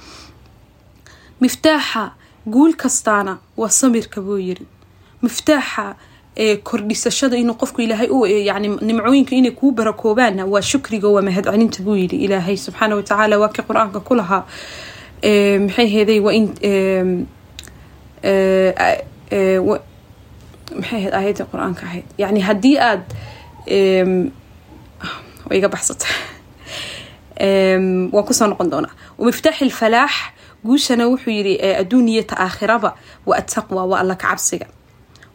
miftaaxa 1.41 2.03
guul 2.53 2.73
kastaana 2.83 3.37
waa 3.57 3.69
samirka 3.69 4.21
buu 4.21 4.37
yidhi 4.47 4.65
miftaaxa 5.21 5.95
kordhisashada 6.63 7.37
inuu 7.37 7.55
qofku 7.55 7.81
ilaahay 7.81 8.45
yani 8.45 8.67
nimcooyinka 8.81 9.35
inay 9.35 9.51
kuu 9.51 9.71
barakoobaanna 9.71 10.45
waa 10.45 10.61
shukriga 10.61 11.07
waa 11.09 11.21
mahadcelinta 11.21 11.83
buu 11.83 11.95
yidhi. 11.95 12.23
Ilaahay 12.25 12.57
subxaana 12.57 12.95
watacaala 12.95 13.39
waa 13.39 13.49
kii 13.49 13.61
qur'aanka 13.61 13.99
ku 13.99 14.15
lahaa. 14.15 14.45
Maxay 15.67 15.87
heeday 15.87 16.19
waa 16.19 16.33
in 16.33 16.47
maxay 20.75 20.97
ahayd 20.97 21.13
aayadda 21.13 21.45
qur'aanka 21.51 21.83
ahayd? 21.85 22.05
Yani 22.17 22.39
haddii 22.39 22.77
aad 22.79 23.03
way 25.49 25.57
iga 25.57 25.67
baxsata. 25.67 26.07
Waan 28.13 28.25
ku 28.25 28.33
soo 28.33 28.47
noqon 28.47 28.69
doonaa 28.69 28.93
wamiftaaxi 29.17 29.65
lfalaax 29.65 30.13
guushana 30.63 31.07
wuxuu 31.09 31.33
yidhi 31.33 31.55
adduuniyata 31.81 32.35
aakhiraba 32.37 32.95
waa 33.25 33.37
attaqwa 33.37 33.85
waa 33.85 33.99
alla 33.99 34.15
ka 34.15 34.27
cabsiga 34.29 34.67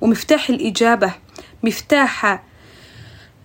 ومفتاح 0.00 0.50
الإجابة 0.50 1.12
مفتاح 1.62 2.42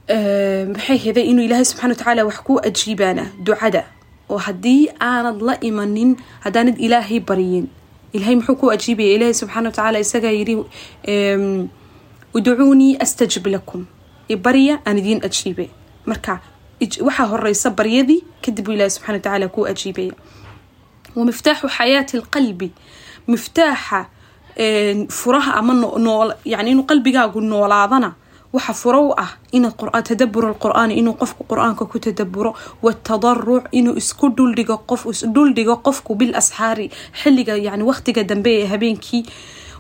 آه، 0.10 0.66
بحيث 0.66 1.08
هذا 1.08 1.22
إنه 1.22 1.46
إله 1.46 1.64
سبحانه 1.64 1.94
وتعالى 1.94 2.24
وحكو 2.24 2.60
أجيبانا 2.60 3.28
دعدا 3.40 3.84
وهدي 4.30 4.90
أنا 4.90 5.30
الله 5.30 5.58
إيمانين 5.64 6.16
هدان 6.42 6.68
إلهي 6.68 7.20
بريين. 7.20 7.68
إلهي 8.16 8.36
محكو 8.36 8.72
أجيبي 8.72 9.16
إله 9.16 9.32
سبحانه 9.32 9.70
وتعالى 9.70 10.00
يسقى 10.00 10.36
يري 10.36 10.64
ودعوني 12.34 13.02
أستجب 13.02 13.48
لكم. 13.48 13.86
إبريا 14.32 14.80
أنا 14.88 15.00
دين 15.00 15.24
أجيبي. 15.24 15.70
مركع 16.08 16.40
وحا 17.02 17.26
هر 17.26 17.48
يصبر 17.48 17.86
يدي 17.86 18.24
كدب 18.42 18.70
إله 18.70 18.88
سبحانه 18.88 19.18
وتعالى 19.18 19.48
كو 19.48 19.66
أجيبي. 19.66 20.12
ومفتاح 21.16 21.66
حياة 21.66 22.08
القلب. 22.14 22.72
مفتاح 23.28 24.10
furaha 25.10 25.54
ama 25.56 25.74
yani 26.46 26.72
inuu 26.72 26.84
qalbigaagu 26.84 27.42
noolaadana 27.42 28.14
waxa 28.54 28.74
furo 28.74 29.08
u 29.10 29.14
ah 29.18 29.30
ina 29.52 29.72
tadabur 30.04 30.46
alqur'aani 30.46 30.94
inuu 31.00 31.14
qofku 31.14 31.44
qur'aanka 31.48 31.86
ku 31.86 32.00
tadaburo 32.00 32.54
watadaruc 32.84 33.64
inuu 33.72 33.96
isku 33.98 34.30
dhuldhigo 34.30 34.78
qof 34.78 35.06
isdhuldhigo 35.06 35.76
qofku 35.78 36.16
bil 36.16 36.36
asxaari 36.36 36.92
xilliga 37.24 37.56
yani 37.56 37.84
waqtiga 37.84 38.24
dambe 38.24 38.52
ee 38.62 38.66
habeenkii 38.68 39.24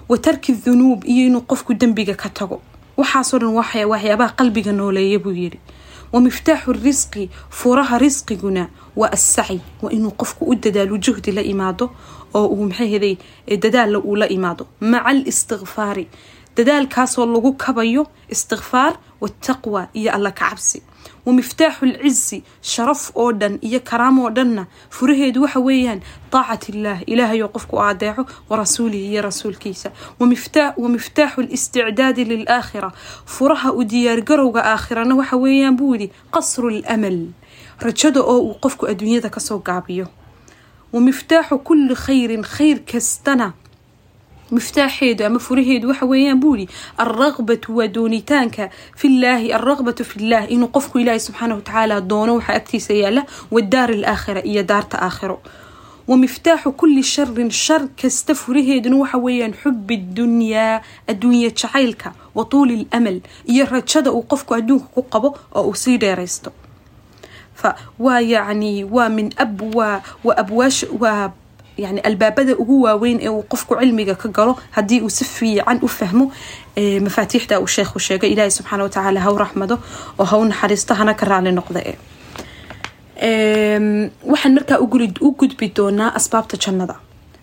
wa 0.09 0.17
tarki 0.17 0.53
dhunuub 0.53 1.03
iyo 1.05 1.27
inuu 1.27 1.41
qofku 1.41 1.73
dembiga 1.73 2.13
ka 2.15 2.29
tago. 2.29 2.61
Waxaasoo 2.97 3.39
dhan 3.39 3.53
waxyaabaha 3.55 4.35
qalbiga 4.39 4.71
nooleeya 4.71 5.19
buu 5.19 5.31
yidhi. 5.35 5.59
Wamiftaaxu 6.13 6.73
risqi 6.73 7.29
furaha 7.49 7.97
risqiguna 7.97 8.67
waa 8.95 9.11
assaci 9.11 9.59
waa 9.81 9.91
inuu 9.91 10.11
qofku 10.11 10.45
u 10.45 10.55
dadaalo 10.55 10.97
juhdi 10.97 11.31
la 11.31 11.41
imaado 11.41 11.91
oo 12.33 12.45
uu 12.47 12.63
maxay 12.69 12.89
heday 12.93 13.15
dadaalla 13.63 13.99
uu 13.99 14.15
la 14.15 14.27
imaado. 14.29 14.67
Maca 14.79 15.05
alistikfaari 15.05 16.07
dadaalkaasoo 16.57 17.25
lagu 17.25 17.53
kabayo 17.53 18.07
istikfaar 18.29 18.93
wataqwa 19.21 19.87
iyo 19.93 20.11
alla 20.15 20.31
ka 20.31 20.49
cabsi 20.49 20.81
wamiftaaxu 21.25 21.85
lcizi 21.85 22.43
sharaf 22.61 23.11
oo 23.15 23.31
dhan 23.31 23.59
iyo 23.61 23.79
karaam 23.79 24.19
oo 24.19 24.29
dhanna. 24.29 24.65
Furaheedu 24.89 25.41
waxa 25.43 25.59
weeyaan 25.59 26.01
taacat 26.31 26.69
illaah 26.69 26.99
ilaahayoo 27.07 27.47
qofku 27.49 27.75
u 27.75 27.79
adeeco 27.81 28.25
warasuulihi 28.49 29.11
iyo 29.11 29.21
rasuulkiisa. 29.21 29.91
Wamiftaaxu 30.77 31.41
listicdaadi 31.41 32.25
lilaakhira 32.25 32.91
furaha 33.25 33.71
u 33.73 33.83
diyaargarowga 33.83 34.61
aakhirana 34.73 35.15
waxa 35.15 35.37
weeyaan 35.37 35.77
buu 35.77 35.93
yidhi 35.95 36.11
qasru 36.31 36.69
lamal 36.69 37.19
rajada 37.79 38.21
oo 38.23 38.39
uu 38.39 38.53
qofku 38.63 38.85
adduunyada 38.87 39.29
ka 39.29 39.39
soo 39.39 39.59
gaabiyo 39.59 40.07
wamiftaaxu 40.93 41.57
kulli 41.67 41.95
khayrin 41.95 42.43
khayr 42.55 42.77
kastana 42.91 43.47
miftaaxeedu 44.51 45.25
ama 45.25 45.39
furaheedu 45.39 45.87
waxa 45.91 46.05
weeyaan 46.05 46.39
buu 46.39 46.55
yidhi 46.55 46.73
alraqbatu 47.03 47.75
waa 47.77 47.87
doonitaanka 47.87 48.69
fillaahi 49.01 49.53
alraqbatu 49.57 50.03
fillaah 50.11 50.51
inuu 50.51 50.67
qofku 50.75 50.99
ilaahi 50.99 51.19
subxaana 51.27 51.55
watacaala 51.55 52.01
doono 52.01 52.35
waxaa 52.35 52.55
agtiisa 52.61 52.93
yaalla 52.93 53.23
wadaari 53.51 53.95
alaakhira 54.03 54.41
iyo 54.51 54.63
daarta 54.63 54.97
aakhiro 55.07 55.37
wamiftaaxu 56.07 56.71
kulli 56.71 57.03
sharin 57.03 57.51
shar 57.51 57.81
kasta 58.01 58.35
furaheeduna 58.35 58.95
waxa 59.03 59.17
weeyaan 59.17 59.53
xubi 59.63 59.97
dunyaa 59.97 60.81
adduunya 61.07 61.49
jacaylka 61.49 62.13
wa 62.35 62.45
tuuli 62.45 62.87
lamal 62.93 63.21
iyo 63.45 63.65
rajada 63.65 64.11
uu 64.11 64.23
qofku 64.31 64.53
adduunka 64.59 64.87
waa 67.99 68.19
yacni 68.33 68.83
waa 68.95 69.09
min 69.09 69.27
ab 69.37 69.61
waa 69.77 70.01
waa 70.23 70.35
abwaash 70.43 70.83
waa 71.03 71.31
yani 71.77 71.99
albaabada 72.09 72.53
ugu 72.61 72.81
waaweyn 72.85 73.19
ee 73.21 73.29
uu 73.29 73.43
qofku 73.51 73.75
cilmiga 73.79 74.15
ka 74.15 74.29
galo 74.29 74.53
haddii 74.71 75.01
uu 75.01 75.09
si 75.09 75.25
fiican 75.25 75.79
u 75.81 75.87
fahmo 75.87 76.25
mafaatiixda 77.05 77.59
uu 77.63 77.67
sheekhu 77.75 77.99
sheegay 77.99 78.29
ilaahay 78.33 78.51
subxaana 78.51 78.83
watacaala 78.83 79.19
ha 79.25 79.31
u 79.31 79.37
raxmado 79.43 79.75
oo 80.19 80.25
ha 80.31 80.37
u 80.37 80.45
naxariisto 80.45 80.93
hana 80.99 81.13
ka 81.13 81.25
raali 81.25 81.51
noqda 81.51 81.81
waxaan 84.31 84.53
markaa 84.57 84.77
u 85.21 85.31
gudbi 85.39 85.67
doonaa 85.77 86.11
asbaabta 86.19 86.57
jannada. 86.57 86.95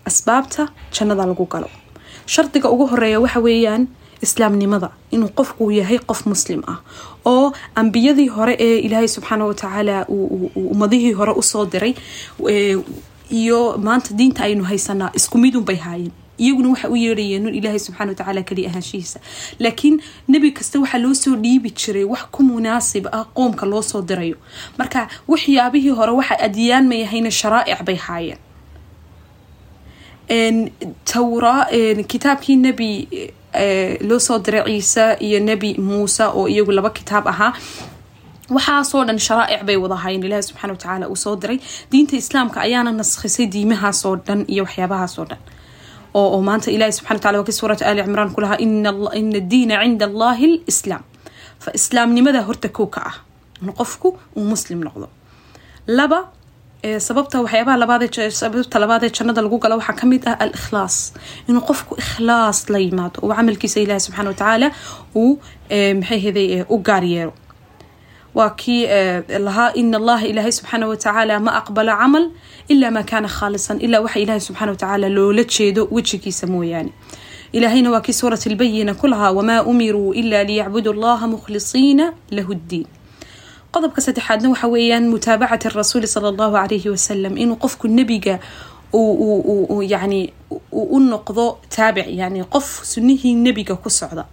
Asbaabta 0.05 0.67
jannada 0.95 1.25
lagu 1.25 1.45
galo. 1.45 1.69
Shardiga 2.25 2.69
ugu 2.69 2.85
horreeya 2.91 3.19
waxa 3.19 3.39
weeyaan 3.39 3.87
islaamnimada 4.21 4.89
inuu 5.11 5.29
qofku 5.39 5.71
yahay 5.71 5.99
qof 6.09 6.25
muslim 6.25 6.61
ah 6.67 6.77
oo 7.25 7.51
ambiyadii 7.75 8.27
hore 8.37 8.55
ee 8.59 8.77
ilaahay 8.87 9.07
subxaana 9.07 9.45
watacaala 9.51 10.05
ummadihii 10.73 11.13
hore 11.19 11.31
u 11.41 11.43
soo 11.51 11.65
diray 11.65 11.93
iyo 13.41 13.59
maanta 13.77 14.13
diinta 14.17 14.43
aynu 14.43 14.63
haysanaa 14.63 15.11
isku 15.13 15.37
midunbay 15.37 15.75
haayeen. 15.75 16.11
Iyaguna 16.39 16.69
waxa 16.69 16.89
u 16.89 16.95
yeerayeen 16.95 17.43
nun 17.43 17.55
ilaahay 17.55 17.79
subxana 17.79 18.11
watacaala 18.11 18.41
keli 18.43 18.63
ahaanshihiisa. 18.67 19.19
Laakiin 19.59 20.01
nebi 20.27 20.51
kasta 20.51 20.79
waxaa 20.79 20.97
loo 21.03 21.13
soo 21.13 21.35
dhiibi 21.35 21.69
jiray 21.71 22.03
wax 22.13 22.23
ku 22.31 22.43
munaasib 22.43 23.05
ah 23.11 23.25
qoomka 23.37 23.65
loo 23.71 23.81
soo 23.81 24.01
dirayo. 24.01 24.37
Marka 24.77 25.07
waxyaabihii 25.27 25.93
hore 25.99 26.11
waxa 26.19 26.35
adyaan 26.47 26.87
may 26.91 27.03
ahayna 27.03 27.31
sharaa'ic 27.39 27.83
bay 27.87 27.95
haayeen. 28.05 28.39
Tawra 31.05 31.67
kitaabkii 32.07 32.55
nebi 32.55 33.07
loo 34.09 34.19
soo 34.19 34.39
diray 34.45 34.63
ciise 34.81 35.05
iyo 35.27 35.39
nebi 35.39 35.69
muuse 35.87 36.23
oo 36.23 36.47
iyagu 36.47 36.71
laba 36.71 36.89
kitaab 36.89 37.27
ahaa. 37.27 37.53
Waxaasoo 38.55 39.03
dhan 39.07 39.19
sharaa'ic 39.27 39.61
bay 39.67 39.77
wada 39.83 39.95
haayeen 40.03 40.23
ilaahi 40.27 40.43
subxana 40.49 40.73
watacaala 40.73 41.05
uu 41.09 41.15
soo 41.15 41.35
diray. 41.41 41.59
Diinta 41.91 42.15
islaamka 42.23 42.57
ayaana 42.67 42.91
naskhisay 42.91 43.45
diimahaasoo 43.53 44.15
dhan 44.27 44.39
iyo 44.53 44.63
waxyaabahaasoo 44.67 45.25
dhan. 45.29 45.39
Oo 46.19 46.41
maanta 46.47 46.71
ilahi 46.71 46.91
subxana 46.97 47.17
wataala 47.19 47.37
waa 47.39 47.47
kii 47.49 47.57
suurata 47.61 47.85
ali 47.89 48.01
cimraan 48.07 48.31
ku 48.35 48.41
lahaa 48.41 48.57
ina 48.65 48.89
addiina 49.41 49.75
cinda 49.83 50.05
allahi 50.09 50.47
lislaam 50.67 51.03
fa 51.63 51.69
islaamnimada 51.79 52.41
horta 52.47 52.69
kow 52.77 52.87
ka 52.95 53.01
ah. 53.09 53.15
In 53.61 53.69
qofku 53.79 54.07
uu 54.37 54.45
muslim 54.53 54.79
noqdo. 54.87 55.07
Laba 55.97 56.19
sababta 56.83 57.41
waxyaabaha 57.41 57.77
labaadee 57.77 58.29
sababta 58.31 58.79
labaadee 58.79 59.09
jannada 59.09 59.41
lagu 59.41 59.59
galo 59.59 59.75
waxaa 59.77 59.95
ka 59.99 60.07
mid 60.07 60.23
ah 60.27 60.37
al 60.39 60.53
inuu 61.49 61.61
qofku 61.69 61.95
ikhlaas 61.99 62.69
la 62.69 62.79
yimaado 62.79 63.19
oo 63.21 63.33
camalkiisa 63.35 63.79
ilaahi 63.83 63.99
subxana 63.99 64.29
watacaala 64.29 64.71
uu 65.15 65.39
maxay 65.99 66.19
heday 66.25 66.63
u 66.69 66.77
gaar 66.77 67.03
yeero 67.03 67.33
waa 68.35 68.49
kii 68.49 68.87
lahaa 69.47 69.73
in 69.75 69.95
allaha 69.95 70.25
ilaahay 70.27 70.51
subxaana 70.51 70.87
watacaala 70.87 71.39
ma 71.39 71.51
aqbalo 71.61 71.91
camal 72.01 72.31
ilaa 72.69 72.91
maa 72.91 73.03
kaana 73.03 73.27
khaalisan 73.27 73.81
ilaa 73.81 74.01
waxa 74.05 74.19
ilaahay 74.19 74.43
subxana 74.47 74.71
watacaala 74.71 75.09
loola 75.09 75.43
jeedo 75.43 75.87
wejigiisa 75.91 76.47
mooyaane. 76.47 76.91
Ilaahayna 77.51 77.91
waa 77.91 78.01
kii 78.01 78.13
suurat 78.13 78.45
lbayina 78.45 78.93
ku 78.93 79.07
lahaa 79.07 79.31
wamaa 79.31 79.63
umiruu 79.71 80.13
ila 80.13 80.43
liyacbudu 80.43 80.91
allaha 80.95 81.27
mukhlisiina 81.27 82.13
lahu 82.31 82.53
ddiin 82.55 82.87
qodobka 83.73 84.01
saddexaadna 84.05 84.49
waxa 84.53 84.67
weeyaan 84.73 85.05
mutaabacati 85.13 85.69
rasuuli 85.79 86.07
sala 86.07 86.27
allahu 86.33 86.53
calayhi 86.57 86.89
wasalam 86.95 87.33
inuu 87.37 87.57
qofku 87.63 87.85
nebiga 87.87 88.39
yani 89.93 90.33
u 90.71 90.99
noqdo 91.11 91.45
taabic 91.75 92.07
yani 92.21 92.43
qof 92.53 92.67
sunnihii 92.93 93.35
nebiga 93.45 93.75
ku 93.75 93.89
socda. 93.89 94.25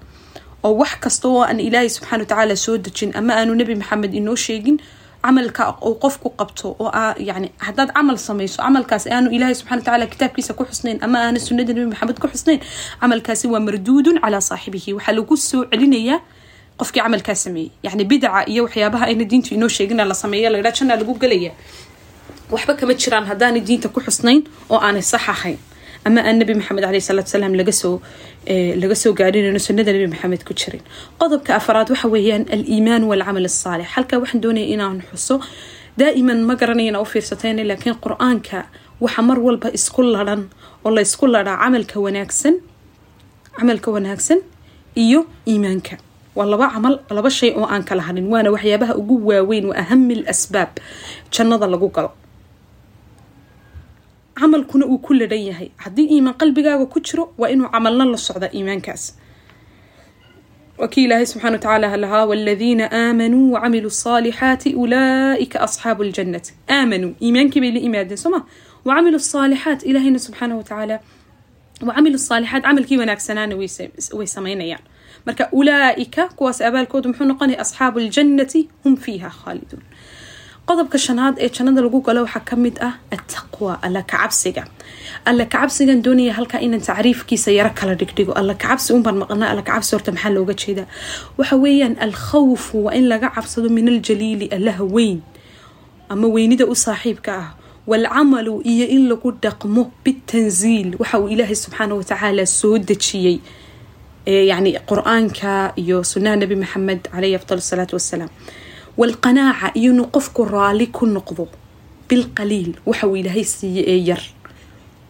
Oo 0.64 0.75
wax 0.81 0.93
kasta 1.00 1.28
oo 1.28 1.43
aan 1.45 1.61
ilaahay 1.61 1.88
subxana 1.97 2.25
watacaala 2.25 2.57
soo 2.57 2.76
dejin 2.78 3.12
ama 3.19 3.33
aanu 3.37 3.55
nebi 3.55 3.75
maxamed 3.75 4.14
inoo 4.14 4.37
sheegin 4.37 4.78
camalka 5.23 5.76
uu 5.85 5.95
qofku 6.05 6.28
qabto 6.38 6.69
oo 6.81 6.90
yani 7.19 7.49
haddaad 7.66 7.90
camal 7.93 8.16
samayso 8.19 8.62
camalkaas 8.62 9.05
aanu 9.07 9.28
ilaahay 9.37 9.55
subxana 9.55 9.76
watacaala 9.81 10.07
kitaabkiisa 10.07 10.55
ku 10.59 10.64
xusnayn 10.64 10.99
ama 11.05 11.19
aana 11.26 11.38
sunnada 11.47 11.73
nebi 11.76 11.87
maxamed 11.93 12.19
ku 12.23 12.26
xusnayn 12.33 12.61
camalkaasi 13.00 13.47
waa 13.52 13.61
marduudun 13.61 14.16
calaa 14.25 14.40
saaxibihi. 14.40 14.90
Waxaa 14.97 15.12
lagu 15.19 15.37
soo 15.37 15.64
celinayaa 15.71 16.21
qofkii 16.80 17.02
camalkaa 17.02 17.35
sameeyey. 17.45 17.71
Yani 17.87 18.04
bidca 18.11 18.45
iyo 18.52 18.62
waxyaabaha 18.66 19.04
ayna 19.11 19.25
diintu 19.30 19.54
inoo 19.54 19.68
sheegina 19.68 20.04
la 20.04 20.14
sameeya 20.14 20.50
laydhaa 20.54 20.73
jannaa 20.78 20.97
lagu 21.00 21.14
gelaya 21.23 21.52
waxba 22.54 22.75
kama 22.80 22.95
jiraan 23.02 23.25
haddaanay 23.30 23.61
diinta 23.68 23.88
ku 23.88 24.00
xusnayn 24.06 24.40
oo 24.71 24.78
aanay 24.87 25.02
sax 25.02 25.25
ahayn. 25.35 25.59
Ama 26.06 26.21
aan 26.28 26.38
nabi 26.38 26.54
maxamed 26.54 26.83
caleyh 26.87 27.02
salaatu 27.09 27.30
salaam 27.35 27.54
lagasoo 27.61 27.95
laga 28.83 28.95
soo 29.02 29.12
gaadhinayno 29.18 29.59
sunnada 29.66 29.92
nabi 29.92 30.06
maxamed 30.14 30.42
ku 30.49 30.52
jirin. 30.61 30.83
Qodobka 31.21 31.50
afaraad 31.59 31.88
waxa 31.90 32.09
weeyaan 32.14 32.45
aliimaan 32.54 33.02
walcamal 33.11 33.45
asaalix 33.50 33.88
halkaa 33.97 34.18
waxaan 34.23 34.40
doonaya 34.45 34.66
inaan 34.75 34.99
xuso 35.11 35.35
daa'iman 35.99 36.40
ma 36.49 36.54
garanayana 36.61 37.00
u 37.00 37.06
fiirsatayna 37.12 37.62
laakiin 37.71 37.97
qur'aanka 38.04 38.59
waxa 39.04 39.23
mar 39.28 39.38
walba 39.47 39.68
isku 39.78 40.02
ladhan 40.02 40.42
oo 40.85 40.90
la 40.97 41.02
ladhaa 41.35 41.56
camalka 41.64 41.97
wanaagsan 42.06 42.55
camalka 43.59 43.88
wanaagsan 43.96 44.38
iyo 45.05 45.20
iimaanka 45.53 45.94
waa 46.37 46.46
laba 46.53 46.66
camal 46.75 46.94
laba 47.16 47.31
shay 47.38 47.51
oo 47.59 47.66
aan 47.72 47.83
kala 47.88 48.03
hadhin 48.09 48.27
waana 48.33 48.49
waxyaabaha 48.55 48.94
ugu 49.01 49.14
waaweyn 49.29 49.64
wa 49.70 49.75
ahami 49.83 50.14
l 50.20 50.25
asbaab 50.33 50.70
jannada 51.35 51.66
lagu 51.72 51.88
galo. 51.96 52.11
Camalkuna 54.38 54.85
uu 54.87 54.99
ku 55.05 55.12
ladhan 55.14 55.42
yahay 55.49 55.68
haddii 55.85 56.07
iimaan 56.14 56.37
qalbigaaga 56.40 56.87
ku 56.92 56.99
jiro 57.07 57.25
waa 57.40 57.49
inuu 57.55 57.68
camalna 57.75 58.05
la 58.12 58.18
socda 58.27 58.49
iimaankaas. 58.57 59.03
Waa 60.79 60.88
kii 60.92 61.05
ilaahay 61.09 61.27
subxana 61.27 61.57
watacaala 61.57 61.96
lahaa 61.96 62.25
waladiina 62.31 62.85
aamanuu 62.92 63.53
wacamiluu 63.57 63.90
saalixaati 64.05 64.75
ulaaika 64.83 65.59
asxaabu 65.66 66.03
ljannati 66.05 66.53
aamanuu 66.68 67.12
iimaankii 67.25 67.61
bay 67.64 67.70
la 67.77 67.81
imaadeen 67.88 68.20
soo 68.22 68.31
ma? 68.35 68.40
Wacamilu 68.85 69.18
saalixaat 69.33 69.81
ilaahayna 69.88 70.18
subxaana 70.27 70.55
watacaala 70.61 70.96
wacamilu 71.88 72.18
saalixaat 72.29 72.62
camalkii 72.68 72.99
wanaagsanaana 73.03 73.55
way 74.18 74.27
samaynayaan 74.37 74.85
marka 75.26 75.44
ulaaika 75.58 76.22
kuwaas 76.38 76.58
abaalkoodu 76.68 77.08
muxuu 77.10 77.26
noqonaya 77.32 77.58
asxaabu 77.64 77.98
ljannati 78.06 78.60
hum 78.84 78.94
fiiha 79.04 79.30
khaaliduun 79.40 79.82
qodobka 80.68 80.98
shanaad 81.06 81.34
ee 81.44 81.48
jannada 81.56 81.80
lagu 81.86 81.98
galo 82.06 82.20
waxaa 82.26 82.44
ka 82.50 82.56
mid 82.64 82.76
ah 82.88 82.94
attaqwa 83.14 83.72
alla 83.86 84.02
kacabsiga. 84.12 84.62
Alla 85.30 85.44
kacabsigan 85.52 85.98
doonaya 86.06 86.32
halkaa 86.38 86.60
inaan 86.66 86.82
tacriifkiisa 86.88 87.50
yaro 87.58 87.70
kala 87.78 87.94
dhigdhigo. 88.00 88.32
Alla 88.40 88.54
kacabsi 88.62 88.88
unbaan 88.96 89.16
maqnaa 89.22 89.48
alla 89.52 89.62
kacabsi 89.68 89.90
horta 89.96 90.10
maxaa 90.12 90.32
looga 90.36 90.54
jeedaa? 90.62 90.86
Waxa 91.38 91.56
weeyaan 91.64 91.94
alkhawfu 92.06 92.76
waa 92.84 92.94
in 92.98 93.06
laga 93.12 93.28
cabsado 93.36 93.68
min 93.76 93.86
aljaliili 93.94 94.46
allaha 94.56 94.84
weyn 94.96 95.18
ama 96.08 96.26
weynida 96.34 96.64
u 96.66 96.74
saaxiibka 96.74 97.32
ah. 97.42 97.48
Waalcamalu 97.90 98.54
iyo 98.72 98.86
in 98.96 99.02
lagu 99.10 99.30
dhaqmo 99.44 99.82
bitanziil 100.04 100.88
waxa 100.98 101.18
uu 101.22 101.28
ilaahay 101.34 101.54
subxaana 101.64 101.94
watacaala 101.94 102.46
soo 102.46 102.78
dejiyey 102.88 103.38
yani 104.26 104.70
qur'aanka 104.90 105.72
iyo 105.82 106.04
sunaha 106.04 106.36
nabi 106.36 106.56
maxamed 106.56 107.00
caleyhi 107.12 107.34
afdal 107.40 107.60
salaatu 107.60 107.94
wassalaam 107.96 108.28
walqanaaca 109.00 109.70
iyo 109.74 109.92
inuu 109.92 110.06
qofku 110.16 110.44
raali 110.44 110.86
ku 110.86 111.06
noqdo 111.06 111.48
bilqaliil 112.08 112.74
waxa 112.86 113.06
uu 113.06 113.16
ilaahay 113.16 113.44
siiyey 113.44 113.84
ee 113.92 114.00
yar 114.10 114.22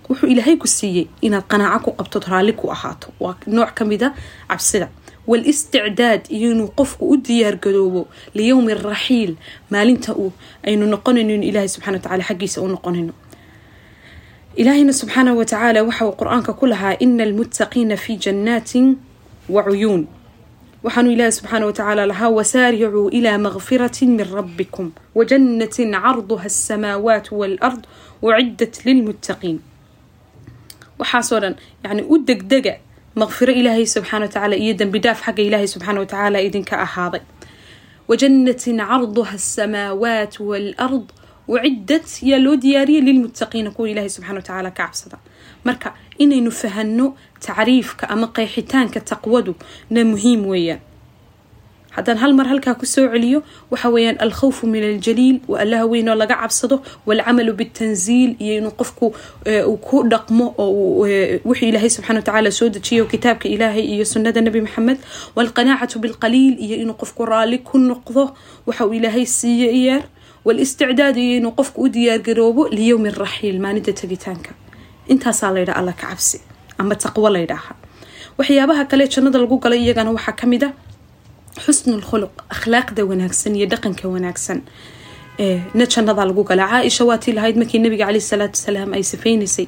wuxuu 0.08 0.28
ilaahay 0.32 0.56
ku 0.56 0.66
siiyey 0.66 1.06
inaad 1.26 1.44
qanaaco 1.52 1.90
ku 1.90 1.96
qabtod 1.98 2.24
raalli 2.32 2.52
ku 2.52 2.66
ahaato 2.74 3.08
waa 3.20 3.36
nooc 3.46 3.70
ka 3.78 3.84
mid 3.84 4.02
a 4.02 4.10
cabsida 4.48 4.88
walisticdaad 5.26 6.22
iyo 6.36 6.50
inuu 6.54 6.68
qofku 6.78 7.02
u 7.12 7.16
diyaargaroobo 7.16 8.02
liyowmi 8.34 8.74
raxiil 8.74 9.32
maalinta 9.70 10.12
aynu 10.68 10.84
noqonayno 10.86 11.32
in 11.34 11.42
ilaahay 11.42 11.68
subxana 11.68 11.96
watacala 11.98 12.24
xaggiisa 12.28 12.58
u 12.62 12.68
noqonayno 12.74 13.12
ilaahayna 14.56 14.92
subxaana 14.92 15.34
watacaala 15.34 15.82
waxa 15.88 16.04
uu 16.08 16.14
qur'aanka 16.20 16.52
wa 19.54 19.62
cuyuun 19.66 20.02
waxaanu 20.84 21.10
ilaahi 21.14 21.32
subxaana 21.38 21.66
watacaala 21.66 22.06
lahaa 22.12 22.30
wasaaricuu 22.38 23.08
ilaa 23.18 23.38
makfirati 23.38 24.06
min 24.06 24.24
rabbikum 24.38 24.86
wajannatin 25.14 25.92
carduha 26.04 26.44
asamaawaat 26.52 27.26
waalard 27.40 27.82
uciddat 28.22 28.74
lilmuttaqiin 28.86 29.58
waxaasoo 30.98 31.40
dhan 31.44 31.54
yani 31.84 32.02
u 32.12 32.18
degdega 32.28 32.74
maqfiro 33.22 33.52
ilaahay 33.60 33.86
subxana 33.94 34.24
watacaala 34.26 34.56
iyo 34.56 34.74
dembi 34.80 34.98
dhaaf 35.04 35.20
xagga 35.26 35.42
ilaahay 35.48 35.68
subxaana 35.74 35.98
watacaala 36.00 36.38
idinka 36.48 36.74
ahaaday 36.86 37.22
wajannatin 38.08 38.78
carduha 38.90 39.32
asamaawaat 39.40 40.34
waalard 40.48 41.06
uciddat 41.48 42.08
yaa 42.30 42.38
loo 42.46 42.56
diyaariyay 42.64 43.02
lilmuttaqiina 43.08 43.70
kuwa 43.76 43.88
ilaahay 43.90 44.10
subxana 44.16 44.34
inaynu 46.24 46.50
fahanno 46.62 47.06
tacriifka 47.46 48.04
ama 48.08 48.26
qeexitaanka 48.36 49.00
taqwadu 49.10 49.54
na 49.90 50.04
muhiim 50.04 50.42
weeyaan 50.52 50.80
haddaan 51.96 52.18
hal 52.22 52.32
mar 52.38 52.46
halkaa 52.48 52.74
kusoo 52.80 53.08
celiyo 53.12 53.38
waxa 53.70 53.88
weeyaan 53.94 54.18
alkhawfu 54.24 54.66
min 54.72 54.82
aljaliil 54.84 55.36
waa 55.48 55.60
allaha 55.64 55.84
weyn 55.92 56.08
oo 56.08 56.14
laga 56.22 56.36
cabsado 56.42 56.76
waalcamalu 57.06 57.52
bitanziil 57.60 58.30
iyo 58.38 58.54
inuu 58.60 58.70
qofku 58.80 59.06
ku 59.86 60.02
dhaqmo 60.12 60.46
oo 60.58 61.06
wuxuu 61.48 61.68
ilaahay 61.68 61.90
subxana 61.90 62.18
watacaala 62.20 62.50
soo 62.58 62.68
dejiyo 62.68 63.04
kitaabka 63.12 63.48
ilaahay 63.48 63.84
iyo 63.94 64.04
sunnada 64.04 64.40
nabi 64.40 64.60
maxamed 64.66 64.98
waalqanaacatu 65.36 65.98
bilqaliil 66.04 66.54
iyo 66.66 66.76
inuu 66.82 66.94
qofku 67.02 67.24
raalli 67.32 67.58
ku 67.58 67.78
noqdo 67.78 68.24
waxa 68.66 68.86
uu 68.86 68.92
ilaahay 68.98 69.26
siiye 69.26 69.68
iyeer 69.80 70.02
walisticdaad 70.44 71.16
iyo 71.16 71.36
inuu 71.40 71.52
qofku 71.58 71.82
u 71.82 71.88
diyaargaroobo 71.88 72.68
liyowmi 72.68 73.10
raxiil 73.10 73.56
maalinta 73.60 73.92
tegitaanka 73.92 74.50
intaasaa 75.12 75.50
laydhaa 75.56 75.76
alla 75.80 75.92
ka 75.92 76.06
cabsi. 76.10 76.38
Ama 76.78 76.94
taqwo 77.04 77.28
laydhaaha 77.36 77.72
waxyaabaha 78.38 78.84
kale 78.90 79.04
jannada 79.14 79.38
lagu 79.42 79.56
galay 79.64 79.80
iyagana 79.84 80.10
waxaa 80.16 80.36
ka 80.40 80.46
mid 80.52 80.62
a 80.64 80.70
xusnu 81.64 81.92
lkhuluq 82.02 82.34
akhlaaqda 82.54 83.02
wanaagsan 83.10 83.52
iyo 83.56 83.66
dhaqanka 83.72 84.04
wanaagsan 84.14 84.58
na 85.78 85.84
jannada 85.92 86.22
lagu 86.30 86.42
gala 86.50 86.64
caaisha 86.72 87.04
waatii 87.10 87.32
lahayd 87.38 87.56
markii 87.60 87.80
nabiga 87.84 88.04
caleyh 88.08 88.24
salaatu 88.32 88.56
wasalaam 88.60 88.90
ay 88.96 89.02
safeynaysay 89.12 89.66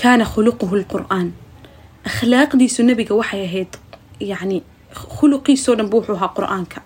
kaana 0.00 0.24
khuluquhu 0.32 0.74
lqur-aan 0.82 1.28
akhlaaqdiisu 2.10 2.80
nabiga 2.90 3.14
waxay 3.20 3.42
ahayd 3.48 3.72
yacni 4.32 4.58
khuluqiisoo 5.16 5.74
dhan 5.78 5.88
bu 5.92 5.96
wuxuu 6.00 6.16
ahaa 6.18 6.32
qur'aanka 6.38 6.78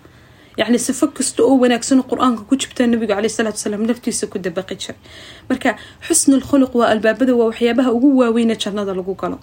yacni 0.59 0.79
sifo 0.79 1.07
kasta 1.17 1.43
oo 1.43 1.55
wanaagsanoo 1.63 2.05
qur'aanka 2.11 2.41
ku 2.49 2.55
jibta 2.61 2.87
nabiga 2.87 3.15
caleyh 3.17 3.31
salaatu 3.37 3.57
wasalaam 3.59 3.83
naftiisa 3.89 4.27
ku 4.31 4.37
dabaqi 4.45 4.75
jiray 4.81 4.97
marka 5.49 5.69
xusnul 6.07 6.43
khuluq 6.49 6.73
waa 6.79 6.89
albaabada 6.93 7.33
waa 7.39 7.47
waxyaabaha 7.51 7.89
ugu 7.97 8.09
waaweyne 8.19 8.55
jannada 8.63 8.93
lagu 8.99 9.15
galo. 9.21 9.39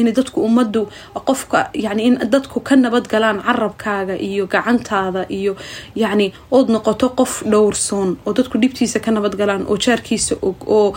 In 0.00 0.12
dadku 0.12 0.38
ummaddu 0.44 0.80
qofka 1.28 1.70
yani 1.84 2.02
in 2.08 2.14
dadku 2.32 2.60
ka 2.60 2.76
nabad 2.76 3.08
galaan 3.08 3.38
carabkaaga 3.46 4.14
iyo 4.28 4.44
gacantaada 4.46 5.22
iyo 5.38 5.56
yacni 6.02 6.26
ood 6.52 6.68
noqoto 6.74 7.08
qof 7.18 7.32
dhowrsoon 7.52 8.10
oo 8.26 8.32
dadku 8.38 8.58
dhibtiisa 8.62 9.00
ka 9.00 9.10
nabad 9.10 9.34
galaan 9.40 9.64
oo 9.70 9.76
jaarkiisa 9.84 10.36
og 10.48 10.58
oo 10.68 10.92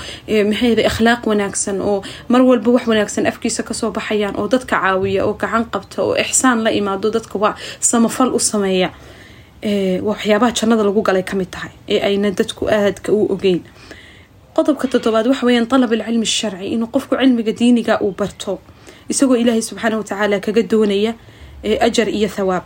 maxayda 0.52 0.84
akhlaaq 0.92 1.22
wanaagsan 1.32 1.80
oo 1.82 2.04
mar 2.32 2.42
walba 2.50 2.72
wax 2.76 2.84
wanaagsan 2.92 3.24
afkiisa 3.32 3.64
ka 3.64 3.74
soo 3.74 3.92
baxayaan 3.98 4.36
oo 4.36 4.48
dadka 4.54 4.76
caawiya 4.76 5.22
oo 5.26 5.34
gacan 5.42 5.64
qabta 5.74 5.98
oo 6.04 6.14
ixsaan 6.24 6.64
la 6.66 6.70
imaado 6.80 7.08
dadka 7.16 7.40
waa 7.44 7.56
samafal 7.80 8.36
u 8.36 8.40
sameeya 8.52 8.90
waxyaabaha 9.64 10.52
jannada 10.56 10.84
lagu 10.84 11.02
galay 11.04 11.24
kamid 11.24 11.52
tahay 11.52 11.72
ee 11.88 12.00
ayna 12.00 12.32
dadku 12.32 12.64
aadka 12.72 13.12
u 13.12 13.28
ogeyn 13.34 13.60
qodobka 14.56 14.88
toddobaad 14.88 15.28
waxa 15.28 15.46
weyaan 15.46 15.68
dalab 15.68 15.92
alcilmi 15.94 16.26
sharci 16.26 16.68
inuu 16.76 16.88
qofku 16.96 17.16
cilmiga 17.20 17.52
diiniga 17.52 18.00
uu 18.02 18.12
barto 18.20 18.60
isagoo 19.12 19.36
ilaahay 19.36 19.62
subxaana 19.62 19.98
watacaala 20.00 20.40
kaga 20.40 20.64
doonaya 20.64 21.12
ajar 21.88 22.08
iyo 22.10 22.30
thawaab 22.38 22.66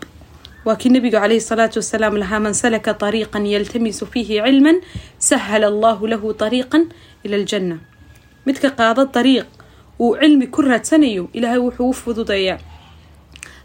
waa 0.65 0.75
kii 0.75 0.89
nabigu 0.95 1.17
caleyhi 1.17 1.41
salaatu 1.41 1.79
wasalaam 1.81 2.15
lahaa 2.23 2.39
man 2.39 2.53
salaka 2.53 2.91
طariiqan 2.93 3.43
yaltamisu 3.53 4.05
fiihi 4.13 4.37
cilman 4.45 4.77
sahala 5.29 5.67
allahu 5.73 6.07
lahu 6.13 6.33
طariiqan 6.43 6.83
ila 7.25 7.35
aljanna 7.41 7.77
midka 8.45 8.69
qaado 8.79 9.05
dariiq 9.15 9.47
uu 9.99 10.13
cilmi 10.21 10.47
ku 10.53 10.61
raadsanayo 10.61 11.23
ilaahay 11.33 11.59
wuxuu 11.65 11.89
u 11.89 11.93
fududeeyaa 11.93 12.59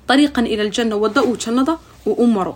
dariiqan 0.09 0.47
ila 0.53 0.62
aljanna 0.69 0.97
waddo 0.97 1.21
uu 1.29 1.37
jannada 1.45 1.75
uu 2.09 2.17
u 2.25 2.27
maro 2.27 2.55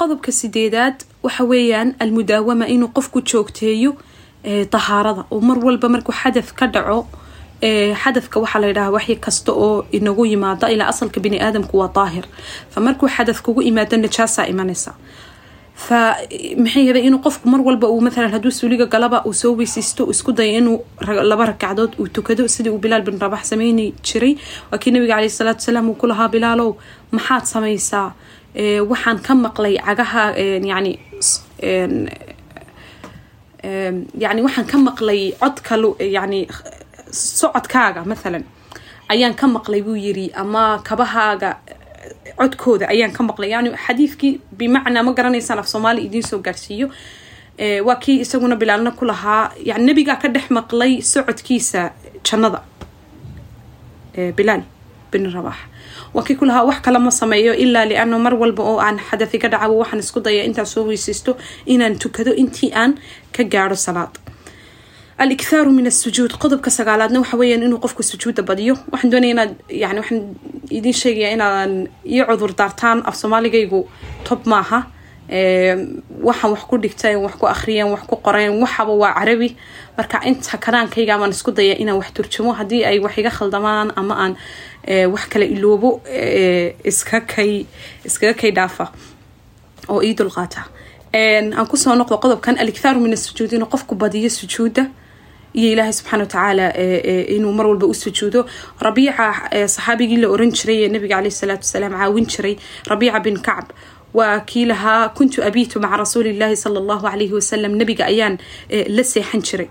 qodobka 0.00 0.32
sideedaad 0.40 0.96
waxa 1.22 1.44
weeyaan 1.50 1.94
almudaawama 2.04 2.66
inuu 2.74 2.88
qofku 2.96 3.20
joogteeyo 3.30 3.92
tahaarada. 4.70 5.24
Oo 5.30 5.40
mar 5.40 5.58
walba 5.66 5.88
markuu 5.88 6.14
xadaf 6.22 6.52
ka 6.58 6.66
dhaco 6.66 7.06
xadafka 8.02 8.40
waxaa 8.40 8.60
la 8.60 8.66
yidhaha 8.70 8.90
waxyi 8.96 9.16
kasta 9.26 9.52
oo 9.52 9.86
inagu 9.92 10.26
yimaada 10.26 10.70
ilaa 10.74 10.88
asalka 10.92 11.20
bini 11.20 11.38
aadamku 11.40 11.78
waa 11.78 11.90
daahir. 11.94 12.24
Fa 12.72 12.80
markuu 12.80 13.08
xadaf 13.16 13.42
kugu 13.42 13.62
imaado 13.62 13.96
najaasaa 13.96 14.46
imanaysa. 14.52 14.92
Fa 15.86 16.16
maxay 16.62 16.84
yada 16.88 17.00
inuu 17.00 17.18
qofku 17.26 17.48
mar 17.52 17.60
walba 17.60 17.86
uu 17.88 18.00
maalan 18.00 18.30
hadduu 18.32 18.50
suuliga 18.58 18.86
galaba 18.86 19.18
uu 19.26 19.32
soo 19.32 19.52
weysaysto 19.58 20.08
isku 20.10 20.32
dayo 20.32 20.52
inuu 20.60 20.78
laba 21.30 21.46
ragcadood 21.50 21.92
uu 22.00 22.08
tukado 22.08 22.48
sidii 22.48 22.70
uu 22.70 22.78
bilaal 22.78 23.02
bin 23.02 23.18
rabax 23.20 23.44
sameyni 23.50 23.92
jiray 24.06 24.36
waa 24.70 24.78
kii 24.78 24.90
nabiga 24.90 25.14
caleyhi 25.14 25.30
salaatu 25.40 25.58
wasalaam 25.60 25.88
uu 25.90 25.94
ku 26.00 26.06
lahaa 26.06 26.28
bilaalow 26.28 26.70
maxaad 27.12 27.44
samaysaa 27.44 28.08
waxaan 28.56 29.18
ka 29.20 29.34
maqlay 29.34 29.76
cagaha 29.86 30.32
yani 30.64 30.98
yani 34.24 34.40
waxaan 34.46 34.66
ka 34.66 34.78
maqlay 34.78 35.32
codka 35.40 35.74
yani 36.00 36.48
socodkaaga 37.10 38.04
mathalan. 38.04 38.44
Ayaan 39.08 39.34
ka 39.34 39.46
maqlay 39.46 39.82
buu 39.82 39.96
yiri 39.96 40.32
ama 40.34 40.80
kabahaaga 40.82 41.58
codkooda 42.38 42.88
ayaan 42.88 43.12
ka 43.12 43.22
maqlay. 43.22 43.50
Yani 43.50 43.70
xadiidkii 43.76 44.40
bimacnaa 44.58 45.02
ma 45.02 45.12
garanaysaan 45.12 45.58
af 45.58 45.68
soomaali 45.68 46.04
idiin 46.06 46.22
soo 46.22 46.38
gaarsiiyo. 46.38 46.88
Waa 47.84 47.96
kii 47.96 48.20
isaguna 48.20 48.56
bilaalna 48.56 48.90
ku 48.90 49.04
lahaa. 49.04 49.52
Yani 49.64 49.84
nebigaa 49.86 50.16
ka 50.16 50.28
dhex 50.28 50.50
maqlay 50.50 51.02
socodkiisa 51.02 51.90
jannada. 52.24 52.62
Bilaal 54.36 54.62
bin 55.12 55.24
rabax 55.34 55.56
waa 56.14 56.24
kii 56.26 56.36
ku 56.38 56.44
lahaa 56.44 56.64
wax 56.68 56.78
kale 56.84 56.98
ma 56.98 57.10
sameeyo 57.10 57.52
ilaa 57.54 57.84
liano 57.90 58.18
mar 58.18 58.34
walba 58.34 58.62
oo 58.62 58.78
aan 58.86 58.98
xadafi 59.08 59.38
ka 59.38 59.48
dhacabo 59.48 59.74
waxaan 59.82 60.00
isku 60.04 60.20
daya 60.20 60.42
intaan 60.48 60.66
soo 60.66 60.84
weysaysto 60.88 61.36
inaan 61.66 61.98
tukado 61.98 62.32
intii 62.42 62.72
aan 62.74 62.92
ka 63.32 63.42
gaadho 63.44 63.74
salaad. 63.76 64.12
Alikhaaru 65.18 65.70
min 65.72 65.86
asujuud 65.86 66.32
qodobka 66.42 66.70
sagaalaadna 66.70 67.20
waxa 67.22 67.36
weeyaan 67.40 67.62
inuu 67.66 67.78
qofku 67.84 68.02
sujuuda 68.02 68.42
badiyo. 68.42 68.74
Waxaan 68.92 69.10
doonaya 69.12 69.32
inaad 69.34 69.52
yani 69.82 69.98
waxaan 70.00 70.22
idiin 70.78 70.94
sheegaya 71.02 71.30
inaadan 71.36 71.88
iyo 72.04 72.24
cudur 72.28 72.52
daartaan 72.58 72.98
af 73.08 73.14
soomaaligaygu 73.16 73.80
tob 74.28 74.40
maaha. 74.46 74.78
Waxaan 76.28 76.50
wax 76.52 76.62
ku 76.68 76.76
dhigteen 76.78 77.18
wax 77.24 77.34
ku 77.40 77.46
akhriyeen 77.46 77.88
wax 77.94 78.02
ku 78.10 78.16
qoreen 78.24 78.60
waxaba 78.62 78.92
waa 79.02 79.14
carabi. 79.18 79.56
Marka 79.96 80.20
inta 80.28 80.58
karaankayga 80.64 81.18
baan 81.18 81.30
isku 81.32 81.50
daya 81.52 81.74
inaan 81.82 81.96
wax 82.00 82.12
turjumo. 82.16 82.52
Haddii 82.52 82.84
ay 82.84 82.98
wax 83.00 83.16
iga 83.18 83.30
khaldamaan 83.30 83.88
ama 83.96 84.14
aan 84.22 84.36
wax 85.14 85.24
kale 85.32 85.46
iloobo 85.56 85.90
kay 87.34 87.66
iskaga 88.04 88.34
kay 88.40 88.50
dhaafa 88.58 88.86
oo 89.88 90.02
ii 90.02 90.14
dulqaata 90.18 90.62
aan 91.14 91.66
ku 91.70 91.76
soo 91.76 91.94
noqdo 91.94 92.16
qodobkan 92.24 92.58
alikhaaru 92.62 93.00
min 93.00 93.12
asujuud 93.18 93.52
inuu 93.52 93.68
qofku 93.74 93.94
badiyo 93.94 94.30
sujuuda 94.30 94.84
iyo 95.54 95.68
ilaahay 95.72 95.92
subxaana 95.98 96.24
watacaala 96.24 96.66
inuu 97.36 97.52
mar 97.52 97.66
walba 97.66 97.86
u 97.86 97.94
sujuudo. 97.94 98.40
Rabiica 98.86 99.26
saxaabigii 99.74 100.18
la 100.22 100.28
oran 100.28 100.50
jiray 100.52 100.84
ee 100.84 100.88
nabiga 100.88 101.16
caleyhi 101.16 101.36
salaatu 101.40 101.64
wasalaam 101.66 101.92
caawin 102.00 102.26
jiray 102.32 102.54
rabiica 102.90 103.20
bin 103.24 103.36
kacb 103.46 103.68
waa 104.14 104.40
kii 104.50 104.64
lahaa 104.72 105.08
kuntu 105.16 105.42
abiitu 105.48 105.80
maca 105.80 105.96
rasuuli 106.04 106.30
illaahi 106.34 106.56
sala 106.56 106.78
allahu 106.82 107.02
calayhi 107.08 107.32
wasalam 107.38 107.72
nabiga 107.80 108.04
ayaan 108.12 108.34
la 108.96 109.02
seexan 109.12 109.42
jiray 109.48 109.68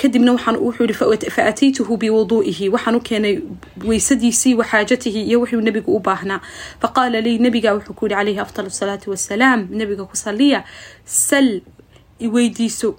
kadibna 0.00 0.32
waxaan 0.32 0.56
wuxuu 0.56 0.84
yihi 0.88 1.30
fa 1.30 1.44
ataytuhu 1.50 1.96
biwuduu'ihi 1.96 2.68
waxaan 2.74 2.94
u 2.96 3.00
keenay 3.00 3.34
weysadiisii 3.84 4.54
wa 4.54 4.64
xaajatihi 4.64 5.22
iyo 5.28 5.40
wuxuu 5.40 5.60
nabigu 5.60 5.96
u 5.96 6.00
baahnaa. 6.00 6.40
Faqaala 6.80 7.20
lii 7.20 7.38
nabiga 7.38 7.74
wuxuu 7.74 7.92
ku 7.94 8.06
yihi 8.06 8.14
calayhi 8.16 8.40
afdal 8.40 8.66
asalaatu 8.66 9.10
wasalaam 9.10 9.68
nabiga 9.70 10.04
ku 10.04 10.16
saliya 10.16 10.64
sal 11.04 11.60
iweydiiso 12.20 12.96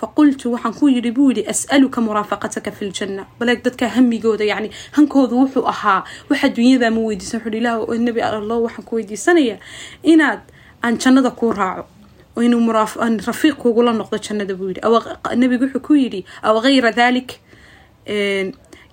faqultu 0.00 0.52
waxaan 0.54 0.74
ku 0.74 0.88
yidhi 0.88 1.10
buu 1.10 1.30
yidhi 1.30 1.44
as'aluka 1.50 2.00
muraafaqataka 2.00 2.70
fi 2.72 2.84
ljanna 2.90 3.26
baleeg 3.38 3.62
dadka 3.64 3.88
hamigooda 3.88 4.44
yani 4.44 4.70
hankoodu 4.96 5.34
wuxuu 5.42 5.66
ahaa 5.66 6.04
waxa 6.30 6.48
dunyada 6.48 6.90
ma 6.90 7.00
weydiisan. 7.00 7.40
Wuxuu 7.42 7.58
ilaah 7.58 7.98
nabi 7.98 8.20
allah 8.22 8.58
waxaan 8.62 8.84
ku 8.86 8.96
weydiisanayaa 8.96 9.58
inaad 10.02 10.40
aan 10.84 10.98
jannada 10.98 11.30
kuu 11.30 11.52
raaco 11.52 11.86
inuu 12.42 12.72
rafiiq 12.72 13.56
kugula 13.56 13.92
noqdo 13.92 14.18
jannada 14.18 14.54
buu 14.54 14.68
yidhi. 14.68 14.80
Nabigu 15.36 15.64
wuxuu 15.64 15.80
ku 15.80 15.94
yidhi 15.94 16.24
aw 16.42 16.60
dalik 16.96 17.38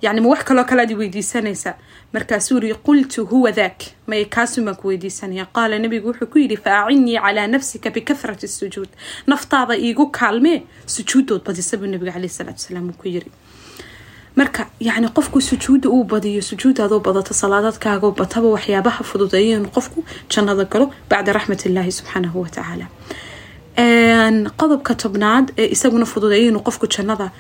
yani 0.02 0.20
ma 0.22 0.30
wax 0.30 0.44
kaloo 0.44 0.66
kale 0.66 0.82
aad 0.82 0.94
weydiisanaysaa? 0.94 1.76
Markaasuu 2.14 2.60
yiri 2.60 2.76
qultu 2.88 3.26
huwa 3.26 3.52
dak 3.52 3.78
may 4.08 4.26
kaasun 4.26 4.76
ku 4.76 4.88
weydiisanaya. 4.88 5.46
Qaala 5.54 5.80
nabigu 5.80 6.08
wuxuu 6.10 6.28
ku 6.28 6.40
yidhi 6.40 6.58
fa 6.58 6.86
acinnii 6.86 7.20
calaa 7.20 7.48
nafsika 7.48 7.90
bikathrati 7.90 8.48
sujuud. 8.48 8.90
Naftaada 9.28 9.76
iigu 9.78 10.12
kaalmee 10.12 10.64
sujuudood 10.86 11.44
badisa 11.46 11.78
buu 11.78 11.88
nabiga 11.88 12.12
caleyhi 12.12 12.34
salaatu 12.34 12.60
wasalaam 12.62 12.90
uu 12.90 12.98
ku 13.02 13.08
yiri 13.08 13.32
marka 14.36 14.70
yacni 14.80 15.08
qofku 15.18 15.42
sujuudda 15.42 15.90
uu 15.90 16.04
badiyo 16.04 16.42
sujuudaadoo 16.42 17.00
badato 17.00 17.34
salaadadkaagoo 17.34 18.12
bataba 18.12 18.48
waxyaabaha 18.56 19.04
fududeeya 19.04 19.58
inuu 19.58 19.72
qofku 19.78 20.06
jannada 20.30 20.64
galo 20.66 20.86
bacda 21.10 21.34
raxmat 21.34 21.66
illaahi 21.66 21.92
subxaanahu 21.92 22.42
watacaala 22.42 22.88
qodobka 24.58 24.96
tobnaad 24.96 25.52
ee 25.58 25.68
isaguna 25.72 26.06
fududeeya 26.06 26.48
inuu 26.50 26.62
qofku 26.64 26.88
jannada 26.88 27.32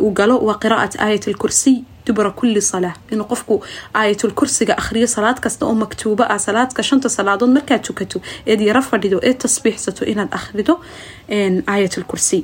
uu 0.00 0.10
galo 0.12 0.38
waa 0.38 0.58
qiraa'at 0.62 0.96
aayat 1.00 1.28
alkursiy 1.28 1.76
dubra 2.06 2.30
kulli 2.30 2.60
salaa 2.62 2.94
inuu 3.12 3.26
qofku 3.32 3.62
aayatulkursiga 3.94 4.74
akhriyo 4.82 5.06
salaad 5.06 5.38
kasta 5.40 5.66
oo 5.66 5.74
maktuubo 5.74 6.24
ah 6.28 6.38
salaadka 6.38 6.82
shanta 6.82 7.08
salaadood 7.08 7.50
markaad 7.56 7.82
tukato 7.82 8.20
eed 8.46 8.60
yaro 8.60 8.82
fadhido 8.82 9.18
eed 9.22 9.38
tasbiixsato 9.38 10.04
inaad 10.12 10.28
akhrido 10.38 10.80
aayatulkursiy 11.66 12.42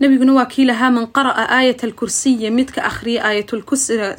nabiguna 0.00 0.32
waa 0.38 0.46
kii 0.46 0.64
lahaa 0.64 0.90
man 0.90 1.06
qara'a 1.16 1.44
aayat 1.58 1.84
alkursiya 1.84 2.50
midka 2.50 2.80
akhriya 2.90 3.24
aayatulkursiga 3.28 4.16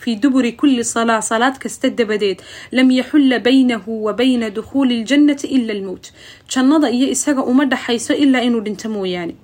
في 0.00 0.14
دبر 0.14 0.50
كل 0.50 0.84
صلاة 0.84 1.20
صلاة 1.20 1.50
كستد 1.50 2.02
بديت. 2.02 2.42
لم 2.72 2.90
يحل 2.90 3.40
بينه 3.40 3.82
وبين 3.86 4.52
دخول 4.52 4.92
الجنة 4.92 5.38
إلا 5.44 5.72
الموت. 5.72 6.12
تشنضا 6.48 6.88
إيا 6.88 7.12
إساقا 7.12 7.50
أمد 7.50 7.74
حيس 7.74 8.10
إلا 8.10 8.42
إنو 8.42 8.58
دنتمو 8.58 9.04
يعني. 9.04 9.36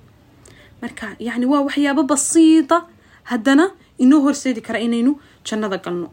مركا 0.83 1.07
يعني 1.19 1.45
يا 1.77 1.91
بابا 1.91 2.13
بسيطة 2.13 2.87
هدنا 3.25 3.71
إنو 4.01 4.27
هر 4.27 4.33
سيدي 4.33 4.61
كرأينا 4.61 4.99
إنو 4.99 5.17
تشنضا 5.45 5.75
قلنو 5.75 6.09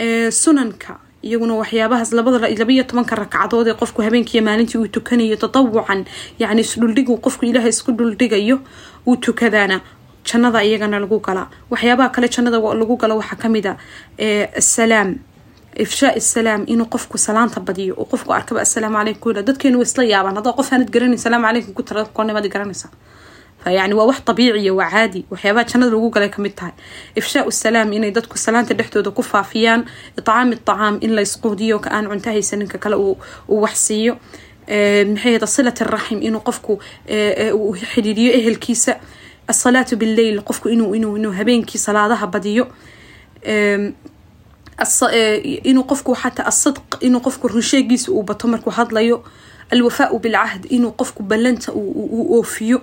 إيه 0.00 0.30
سننكا 0.30 0.98
يقولون 1.24 1.50
وحيا 1.50 1.86
بهز 1.86 2.14
لبضر 2.14 2.44
إلى 2.44 2.64
بيا 2.64 2.82
تمان 2.82 3.04
كرك 3.04 3.36
عضوضي 3.36 3.70
قفكو 3.70 4.02
هبين 4.02 4.24
كي 4.24 4.40
مالنتي 4.40 4.78
وتكني 4.78 5.36
تطوعا 5.36 6.04
يعني 6.40 6.62
سلول 6.62 6.94
ديقو 6.94 7.16
قفكو 7.16 7.46
إله 7.46 7.66
يسكو 7.66 7.92
دول 7.92 8.16
ديقا 8.16 8.36
يو 8.36 8.58
وتكذانا. 9.06 9.80
Jannada 10.28 10.60
iyagana 10.68 10.98
lagu 11.04 11.18
galaa 11.26 11.46
waxyaabaha 11.70 12.08
kale 12.14 12.28
jannada 12.34 12.58
lagu 12.80 12.96
galo 13.02 13.14
waxaa 13.20 13.38
ka 13.42 13.48
mid 13.54 13.66
a 13.66 13.74
asalaam 14.60 15.08
ifshaa 15.84 16.12
isalaam 16.20 16.62
inuu 16.72 16.86
qofku 16.94 17.16
salaanta 17.26 17.60
badiyo 17.66 17.94
oo 18.00 18.04
qofku 18.12 18.30
arkaba 18.38 18.60
assalaamu 18.66 18.96
calaykum 18.98 19.20
ku 19.22 19.32
dadkeenu 19.48 19.76
way 19.80 19.86
isla 19.90 20.04
yaabaan 20.14 20.36
haddaa 20.38 20.56
qof 20.58 20.68
aanad 20.72 20.90
garanayn 20.94 21.20
salaamu 21.26 21.46
calaykum 21.48 21.72
ku 21.78 21.82
tara 21.88 22.04
koonnimaad 22.16 22.46
garanaysaa 22.54 22.90
yani 23.76 23.94
waa 23.98 24.06
wax 24.10 24.18
dabiiciya 24.28 24.72
waa 24.78 24.90
caadi 24.94 25.20
waxyaabaha 25.32 25.64
jannada 25.70 25.92
lagu 25.94 26.08
galay 26.14 26.30
ka 26.34 26.38
mid 26.44 26.54
tahay. 26.58 26.72
Ifshaau 27.20 27.50
salaam 27.52 27.92
inay 27.92 28.10
dadku 28.16 28.36
salaanta 28.44 28.74
dhexdooda 28.78 29.10
ku 29.10 29.22
faafiyaan 29.22 29.80
icaami 30.18 30.54
acaam 30.56 30.94
in 31.04 31.12
la 31.16 31.22
isquudiyo 31.28 31.78
ka 31.84 31.88
aan 31.96 32.04
cunto 32.10 32.30
haysaninka 32.30 32.78
kale 32.84 32.96
uu 32.96 33.16
wax 33.64 33.74
siiyo. 33.86 34.12
Maxay 35.12 35.32
hada 35.36 35.46
silat 35.46 35.78
araxim 35.82 36.18
inuu 36.28 36.40
qofku 36.48 36.72
uu 37.58 37.74
xidhiiriyo 37.92 38.32
ehelkiisa 38.38 38.92
asalaatu 39.48 39.96
billeyl 39.96 40.40
qofku 40.48 40.68
inuu 40.68 40.94
inuu 40.94 41.16
inuu 41.16 41.32
habeenkii 41.32 41.78
salaadaha 41.78 42.26
badiyo 42.26 42.64
inuu 45.64 45.84
qofku 45.84 46.14
xataa 46.14 46.46
asidq 46.46 46.88
inuu 47.00 47.20
qofku 47.20 47.48
runsheegiisa 47.48 48.12
uu 48.12 48.22
bato 48.22 48.48
markuu 48.48 48.70
hadlayo 48.70 49.24
alwafaau 49.70 50.18
bilcahd 50.18 50.66
inuu 50.70 50.92
qofku 50.92 51.22
ballanta 51.22 51.72
uu 51.72 52.36
oofiyo 52.38 52.80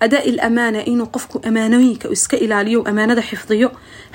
adaa 0.00 0.22
ilamaana 0.30 0.84
inuu 0.84 1.06
qofku 1.06 1.40
amaanooyinka 1.48 2.08
iska 2.16 2.36
ilaaliyo 2.36 2.82
amaanada 2.90 3.22
xifdiyo 3.22 3.68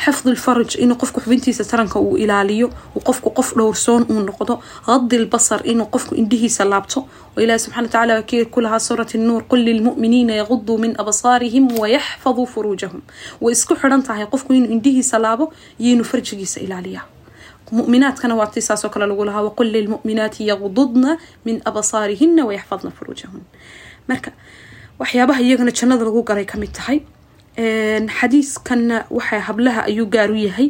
xifdi 0.06 0.32
lfarj 0.32 0.76
inuu 0.84 0.96
qofku 1.02 1.20
xubintiisa 1.22 1.64
taranka 1.66 2.00
uu 2.00 2.18
ilaaliyo 2.18 2.68
uu 2.96 3.00
qofku 3.08 3.30
qof 3.38 3.54
dhowrsoon 3.58 4.04
uu 4.12 4.20
noqdo 4.30 4.60
qadi 4.86 5.18
lbasar 5.18 5.62
inuu 5.72 5.86
qofku 5.86 6.16
indhihiisa 6.16 6.66
laabto 6.66 7.00
oo 7.38 7.42
ilahi 7.44 7.60
subxana 7.60 7.82
watacaala 7.84 8.14
wakii 8.20 8.46
ku 8.46 8.62
lahaa 8.62 8.80
suurat 8.80 9.14
nuur 9.16 9.44
qul 9.50 9.60
lilmu'miniina 9.70 10.34
yaquduu 10.42 10.78
min 10.78 10.94
absaarihim 11.04 11.66
wayaxfaduu 11.82 12.46
furuujahum 12.54 13.02
way 13.42 13.54
isku 13.54 13.76
xidhan 13.82 14.04
tahay 14.04 14.26
qofku 14.34 14.54
inuu 14.54 14.72
indhihiisa 14.76 15.18
laabo 15.20 15.54
iyo 15.80 15.92
inuu 15.94 16.06
farjigiisa 16.12 16.60
ilaaliya 16.60 17.02
muminaadkana 17.72 18.36
waa 18.36 18.48
tii 18.54 18.62
saasoo 18.62 18.90
min 21.46 21.62
absaarihina 21.66 22.46
wayaxfadna 22.46 22.92
furuujahun 22.92 23.42
marka 24.08 24.32
waxyaabaha 25.00 25.42
iyagana 25.46 25.72
jannada 25.80 26.04
lagu 26.08 26.22
galay 26.30 26.46
kamid 26.52 26.72
tahay 26.80 27.00
xadiiskanna 28.20 28.98
waxa 29.18 29.40
hablaha 29.48 29.82
ayuu 29.90 30.06
gaar 30.16 30.32
u 30.32 30.36
yahay 30.48 30.70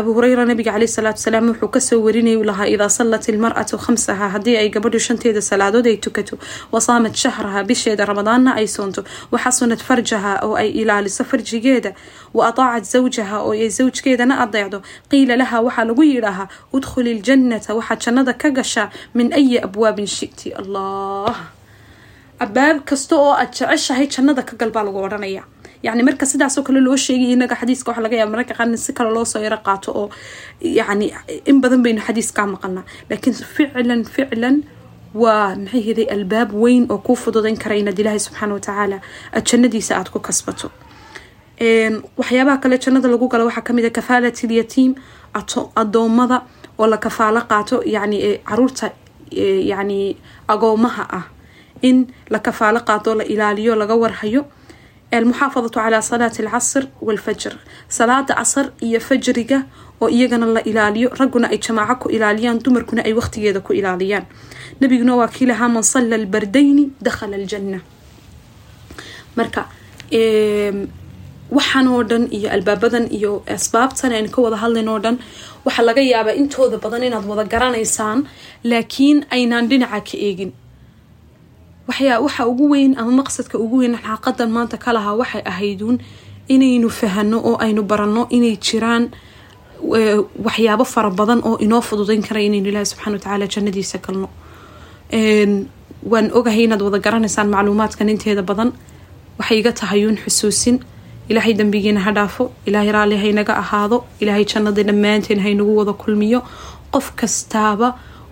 abu 0.00 0.10
hureyra 0.16 0.44
nabiga 0.50 0.72
caleyh 0.74 0.88
salaatu 0.88 1.18
wasalaam 1.20 1.46
wuxuu 1.52 1.68
kasoo 1.76 1.98
warinay 2.06 2.36
lahaa 2.50 2.66
idaa 2.74 2.88
sallat 2.98 3.24
ilmar'atu 3.32 3.76
khamsaha 3.84 4.26
haddii 4.34 4.56
ay 4.62 4.68
gabadhu 4.76 4.98
shanteeda 5.06 5.42
salaadood 5.50 5.86
ay 5.90 5.96
tukato 6.06 6.38
wasaamat 6.74 7.14
shahraha 7.22 7.60
bisheeda 7.70 8.04
ramadaanna 8.10 8.50
ay 8.60 8.66
soonto 8.76 9.04
waxasunad 9.34 9.80
farjaha 9.88 10.32
oo 10.46 10.54
ay 10.62 10.68
ilaaliso 10.82 11.24
farjigeeda 11.30 11.92
wa 12.34 12.42
ataacat 12.50 12.84
zawjaha 12.94 13.36
oo 13.46 13.52
ay 13.52 13.68
zawjkeedana 13.78 14.34
adeecdo 14.44 14.78
qiila 15.10 15.36
laha 15.42 15.56
waxaa 15.66 15.84
lagu 15.90 16.02
yidhaahaa 16.12 16.48
udkhuli 16.76 17.12
ljannata 17.20 17.70
waxaad 17.78 18.00
jannada 18.06 18.32
ka 18.42 18.48
gashaa 18.58 18.88
min 19.14 19.28
ayi 19.40 19.58
abwaabin 19.66 20.06
shiti 20.16 20.48
allah 20.62 21.34
abaab 22.40 22.84
kasta 22.88 23.16
oo 23.16 23.32
aad 23.32 23.52
jeceshahay 23.58 24.06
jannada 24.14 24.42
ka 24.42 24.56
gal 24.56 24.70
baa 24.70 24.84
lagu 24.84 24.98
odhanaya. 25.06 25.42
Yani 25.82 26.02
marka 26.02 26.26
sidaasoo 26.26 26.62
kale 26.64 26.80
loo 26.80 26.96
sheegay 26.96 27.32
inaga 27.36 27.54
xadiiska 27.60 27.88
waxa 27.90 28.02
laga 28.02 28.16
yaaba 28.16 28.30
mararka 28.34 28.54
qaarna 28.58 28.76
si 28.76 28.92
kale 28.92 29.10
loosoo 29.16 29.42
yaro 29.42 29.58
qaato 29.66 29.90
oo 30.00 30.10
yani 30.60 31.12
in 31.50 31.60
badan 31.60 31.82
baynu 31.84 32.00
xadiiskaa 32.06 32.46
maqanaa. 32.46 32.84
Laakiin 33.10 33.34
ficlan 33.56 34.04
ficlan 34.14 34.56
waa 35.14 35.54
maxay 35.56 35.80
hiday 35.88 36.06
albaab 36.16 36.50
weyn 36.62 36.86
oo 36.90 36.98
kuu 36.98 37.16
fududayn 37.16 37.56
kara 37.62 37.74
inaad 37.76 37.98
ilaahay 37.98 38.18
subxaana 38.26 38.54
watacaala 38.58 38.98
aad 39.36 39.44
jannadiisa 39.50 39.92
aada 39.98 40.10
ku 40.10 40.18
kasbato. 40.20 40.70
Waxyaabaha 42.18 42.58
kale 42.62 42.78
jannada 42.78 43.08
lagu 43.08 43.28
galo 43.28 43.44
waxaa 43.46 43.62
ka 43.68 43.72
mid 43.72 43.84
a 43.84 43.90
kafaalat 43.90 44.42
ilyatiim 44.44 44.94
adoomada 45.76 46.42
oo 46.78 46.86
la 46.86 46.96
kafaalo 46.96 47.40
qaato 47.50 47.82
yani 47.86 48.38
carruurta 48.48 48.90
yani 49.70 50.16
agoomaha 50.48 51.04
ah 51.18 51.24
in 51.88 51.96
la 52.32 52.38
kafaalo 52.46 52.80
qaato 52.88 53.10
la 53.20 53.24
ilaaliyo 53.34 53.72
laga 53.82 53.94
warhayo 54.02 54.42
almuxaafadatu 55.18 55.78
calaa 55.84 56.02
salaati 56.10 56.42
alcasr 56.44 56.84
walfajr 57.06 57.54
salaada 57.98 58.34
casar 58.40 58.66
iyo 58.86 59.00
fajriga 59.08 59.58
oo 60.02 60.08
iyagana 60.16 60.46
la 60.56 60.60
ilaaliyo 60.70 61.08
ragguna 61.20 61.46
ay 61.54 61.58
jamaaco 61.66 61.94
ku 62.02 62.06
ilaaliyaan 62.16 62.58
dumarkuna 62.64 63.02
ay 63.06 63.12
waqtigeeda 63.18 63.60
ku 63.66 63.72
ilaaliyaan. 63.72 64.24
Nabiguna 64.80 65.12
waa 65.20 65.28
kii 65.34 65.46
lahaa 65.46 65.68
man 65.68 65.82
salla 65.82 66.14
albardayni 66.20 66.84
dakhala 67.06 67.36
aljanna 67.40 67.78
marka 69.36 69.62
waxaan 71.56 71.88
dhan 72.10 72.22
iyo 72.36 72.48
albaabadan 72.56 73.04
iyo 73.16 73.32
asbaabtan 73.56 74.12
aynu 74.16 74.30
ka 74.34 74.40
wada 74.42 74.56
hadlayn 74.56 74.90
dhan 75.04 75.16
waxaa 75.64 75.84
laga 75.88 76.02
yaabaa 76.02 76.34
intooda 76.40 76.76
badan 76.84 77.02
inaad 77.08 77.24
wada 77.30 77.44
garanaysaan 77.54 78.18
laakiin 78.70 79.18
aynaan 79.36 79.68
dhinaca 79.70 80.00
ka 80.08 80.16
eegin 80.26 80.50
waxa 81.88 82.46
ugu 82.46 82.64
weyn 82.72 82.92
ama 82.98 83.12
maqsadka 83.22 83.58
ugu 83.58 83.76
weyn 83.82 83.94
xaaqadan 84.04 84.50
maanta 84.56 84.76
ka 84.84 84.92
lahaa 84.96 85.14
waxay 85.20 85.42
ahayduun 85.52 85.98
inaynu 86.54 86.88
fahano 87.00 87.38
oo 87.48 87.56
aynu 87.64 87.82
baranno 87.82 88.22
inay 88.36 88.56
jiraan 88.66 89.04
waxyaabo 90.46 90.84
fara 90.84 91.10
badan 91.10 91.40
oo 91.48 91.56
inoo 91.64 91.80
fududayn 91.88 92.22
kara 92.28 92.40
inaynu 92.40 92.68
ilaahi 92.70 92.86
subxana 92.92 93.16
watacaala 93.16 93.46
jannadiisa 93.54 93.98
galno. 94.04 94.28
Waan 96.12 96.26
ogahay 96.38 96.64
inaad 96.64 96.82
wada 96.82 96.98
garanaysaan 96.98 97.48
macluumaadkan 97.54 98.08
inteeda 98.08 98.42
badan. 98.42 98.72
Waxay 99.38 99.58
iga 99.60 99.72
tahayuun 99.72 100.16
xusuusin. 100.24 100.76
Ilaahay 101.28 101.54
dambigiina 101.54 102.00
ha 102.00 102.10
dhaafo. 102.12 102.52
Ilaahay 102.66 102.92
raalli 102.96 103.16
haynaga 103.16 103.54
ahaado. 103.62 104.04
Ilaahay 104.20 104.44
jannada 104.44 104.82
dhammaanteen 104.88 105.40
haynagu 105.40 105.76
wada 105.76 105.92
kulmiyo. 105.92 106.40
Qof 106.92 107.12
kastaaba 107.16 107.88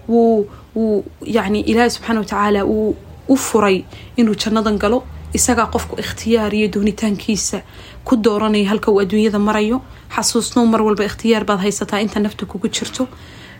wuu 0.09 0.47
wuu 0.77 1.05
yacni 1.37 1.61
ilaahay 1.71 1.91
subxaana 1.97 2.21
watacaala 2.21 2.61
wuu 2.65 2.97
u 3.29 3.37
furay 3.37 3.85
inuu 4.17 4.35
jannadan 4.35 4.79
galo 4.79 5.03
isagaa 5.35 5.67
qofku 5.67 5.97
ikhtiyaar 6.01 6.55
iyo 6.55 6.69
doonitaankiisa. 6.69 7.63
Ku 8.05 8.17
dooranaya 8.17 8.69
halka 8.69 8.91
uu 8.91 9.01
adduunyada 9.01 9.39
marayo. 9.39 9.81
Xasuusno 10.15 10.67
mar 10.67 10.83
walba 10.83 11.05
ikhtiyaar 11.05 11.45
baad 11.45 11.61
haysataa 11.61 12.01
inta 12.01 12.21
nafta 12.21 12.47
kugu 12.47 12.69
jirto. 12.69 13.09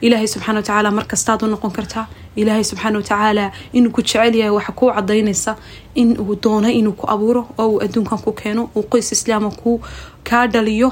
Ilaahay 0.03 0.27
subxana 0.29 0.59
watacaala 0.61 0.91
markastaad 0.91 1.43
u 1.43 1.47
noqon 1.47 1.71
kartaa 1.71 2.07
ilaahay 2.37 2.65
subxaana 2.65 2.99
watacaala 2.99 3.53
inuu 3.73 3.93
ku 3.93 4.03
jecel 4.03 4.35
yahay 4.35 4.51
waxa 4.51 4.73
kuu 4.73 4.91
cadaynaysa 4.93 5.57
in 5.95 6.17
uu 6.21 6.35
doono 6.43 6.69
inuu 6.69 6.93
ku 6.93 7.07
abuuro 7.11 7.47
oo 7.59 7.69
uu 7.69 7.81
adduunkan 7.85 8.19
ku 8.19 8.33
keeno 8.33 8.71
uu 8.77 8.83
qoys 8.83 9.13
islaama 9.13 9.51
ku 9.51 9.81
kaa 10.25 10.47
dhaliyo. 10.47 10.91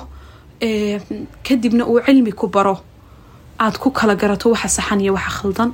Kadibna 1.44 1.85
uu 1.87 2.00
cilmi 2.06 2.33
ku 2.33 2.46
baro. 2.48 2.78
Aad 3.59 3.78
ku 3.78 3.90
kala 3.90 4.14
garato 4.14 4.50
waxa 4.50 4.68
saxan 4.68 5.00
iyo 5.00 5.12
waxa 5.14 5.30
khaldan 5.42 5.72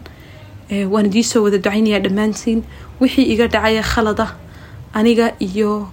waan 0.70 1.06
idiisoo 1.06 1.42
wada 1.44 1.58
ducaynayaa 1.58 2.00
dhammaantiin. 2.06 2.62
Wixii 3.00 3.26
iga 3.32 3.46
dhacaya 3.48 3.82
khalada 3.82 4.26
aniga 4.94 5.32
iyo 5.40 5.88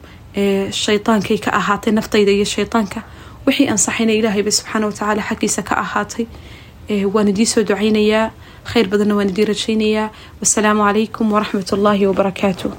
shaytaankay 0.83 1.37
ka 1.37 1.51
ahaatay 1.59 1.93
naftayda 1.93 2.31
iyo 2.31 2.45
shaytaanka. 2.45 3.03
Wixii 3.45 3.67
ansaxayna 3.73 4.13
ilaahayba 4.13 4.51
subxaana 4.51 4.85
watacaala 4.87 5.21
xaggiisa 5.29 5.61
ka 5.63 5.75
ahaatay. 5.83 6.25
Waan 7.13 7.27
idiisoo 7.33 7.63
ducaynayaa 7.63 8.31
khayr 8.71 8.87
badanna 8.87 9.15
waan 9.15 9.29
idii 9.29 9.45
rajaynayaa. 9.51 10.09
Wasalaamu 10.41 10.83
calaykum 10.87 11.31
waraxmat 11.31 11.71
ullaahi 11.77 12.05
wabarakaatu 12.07 12.71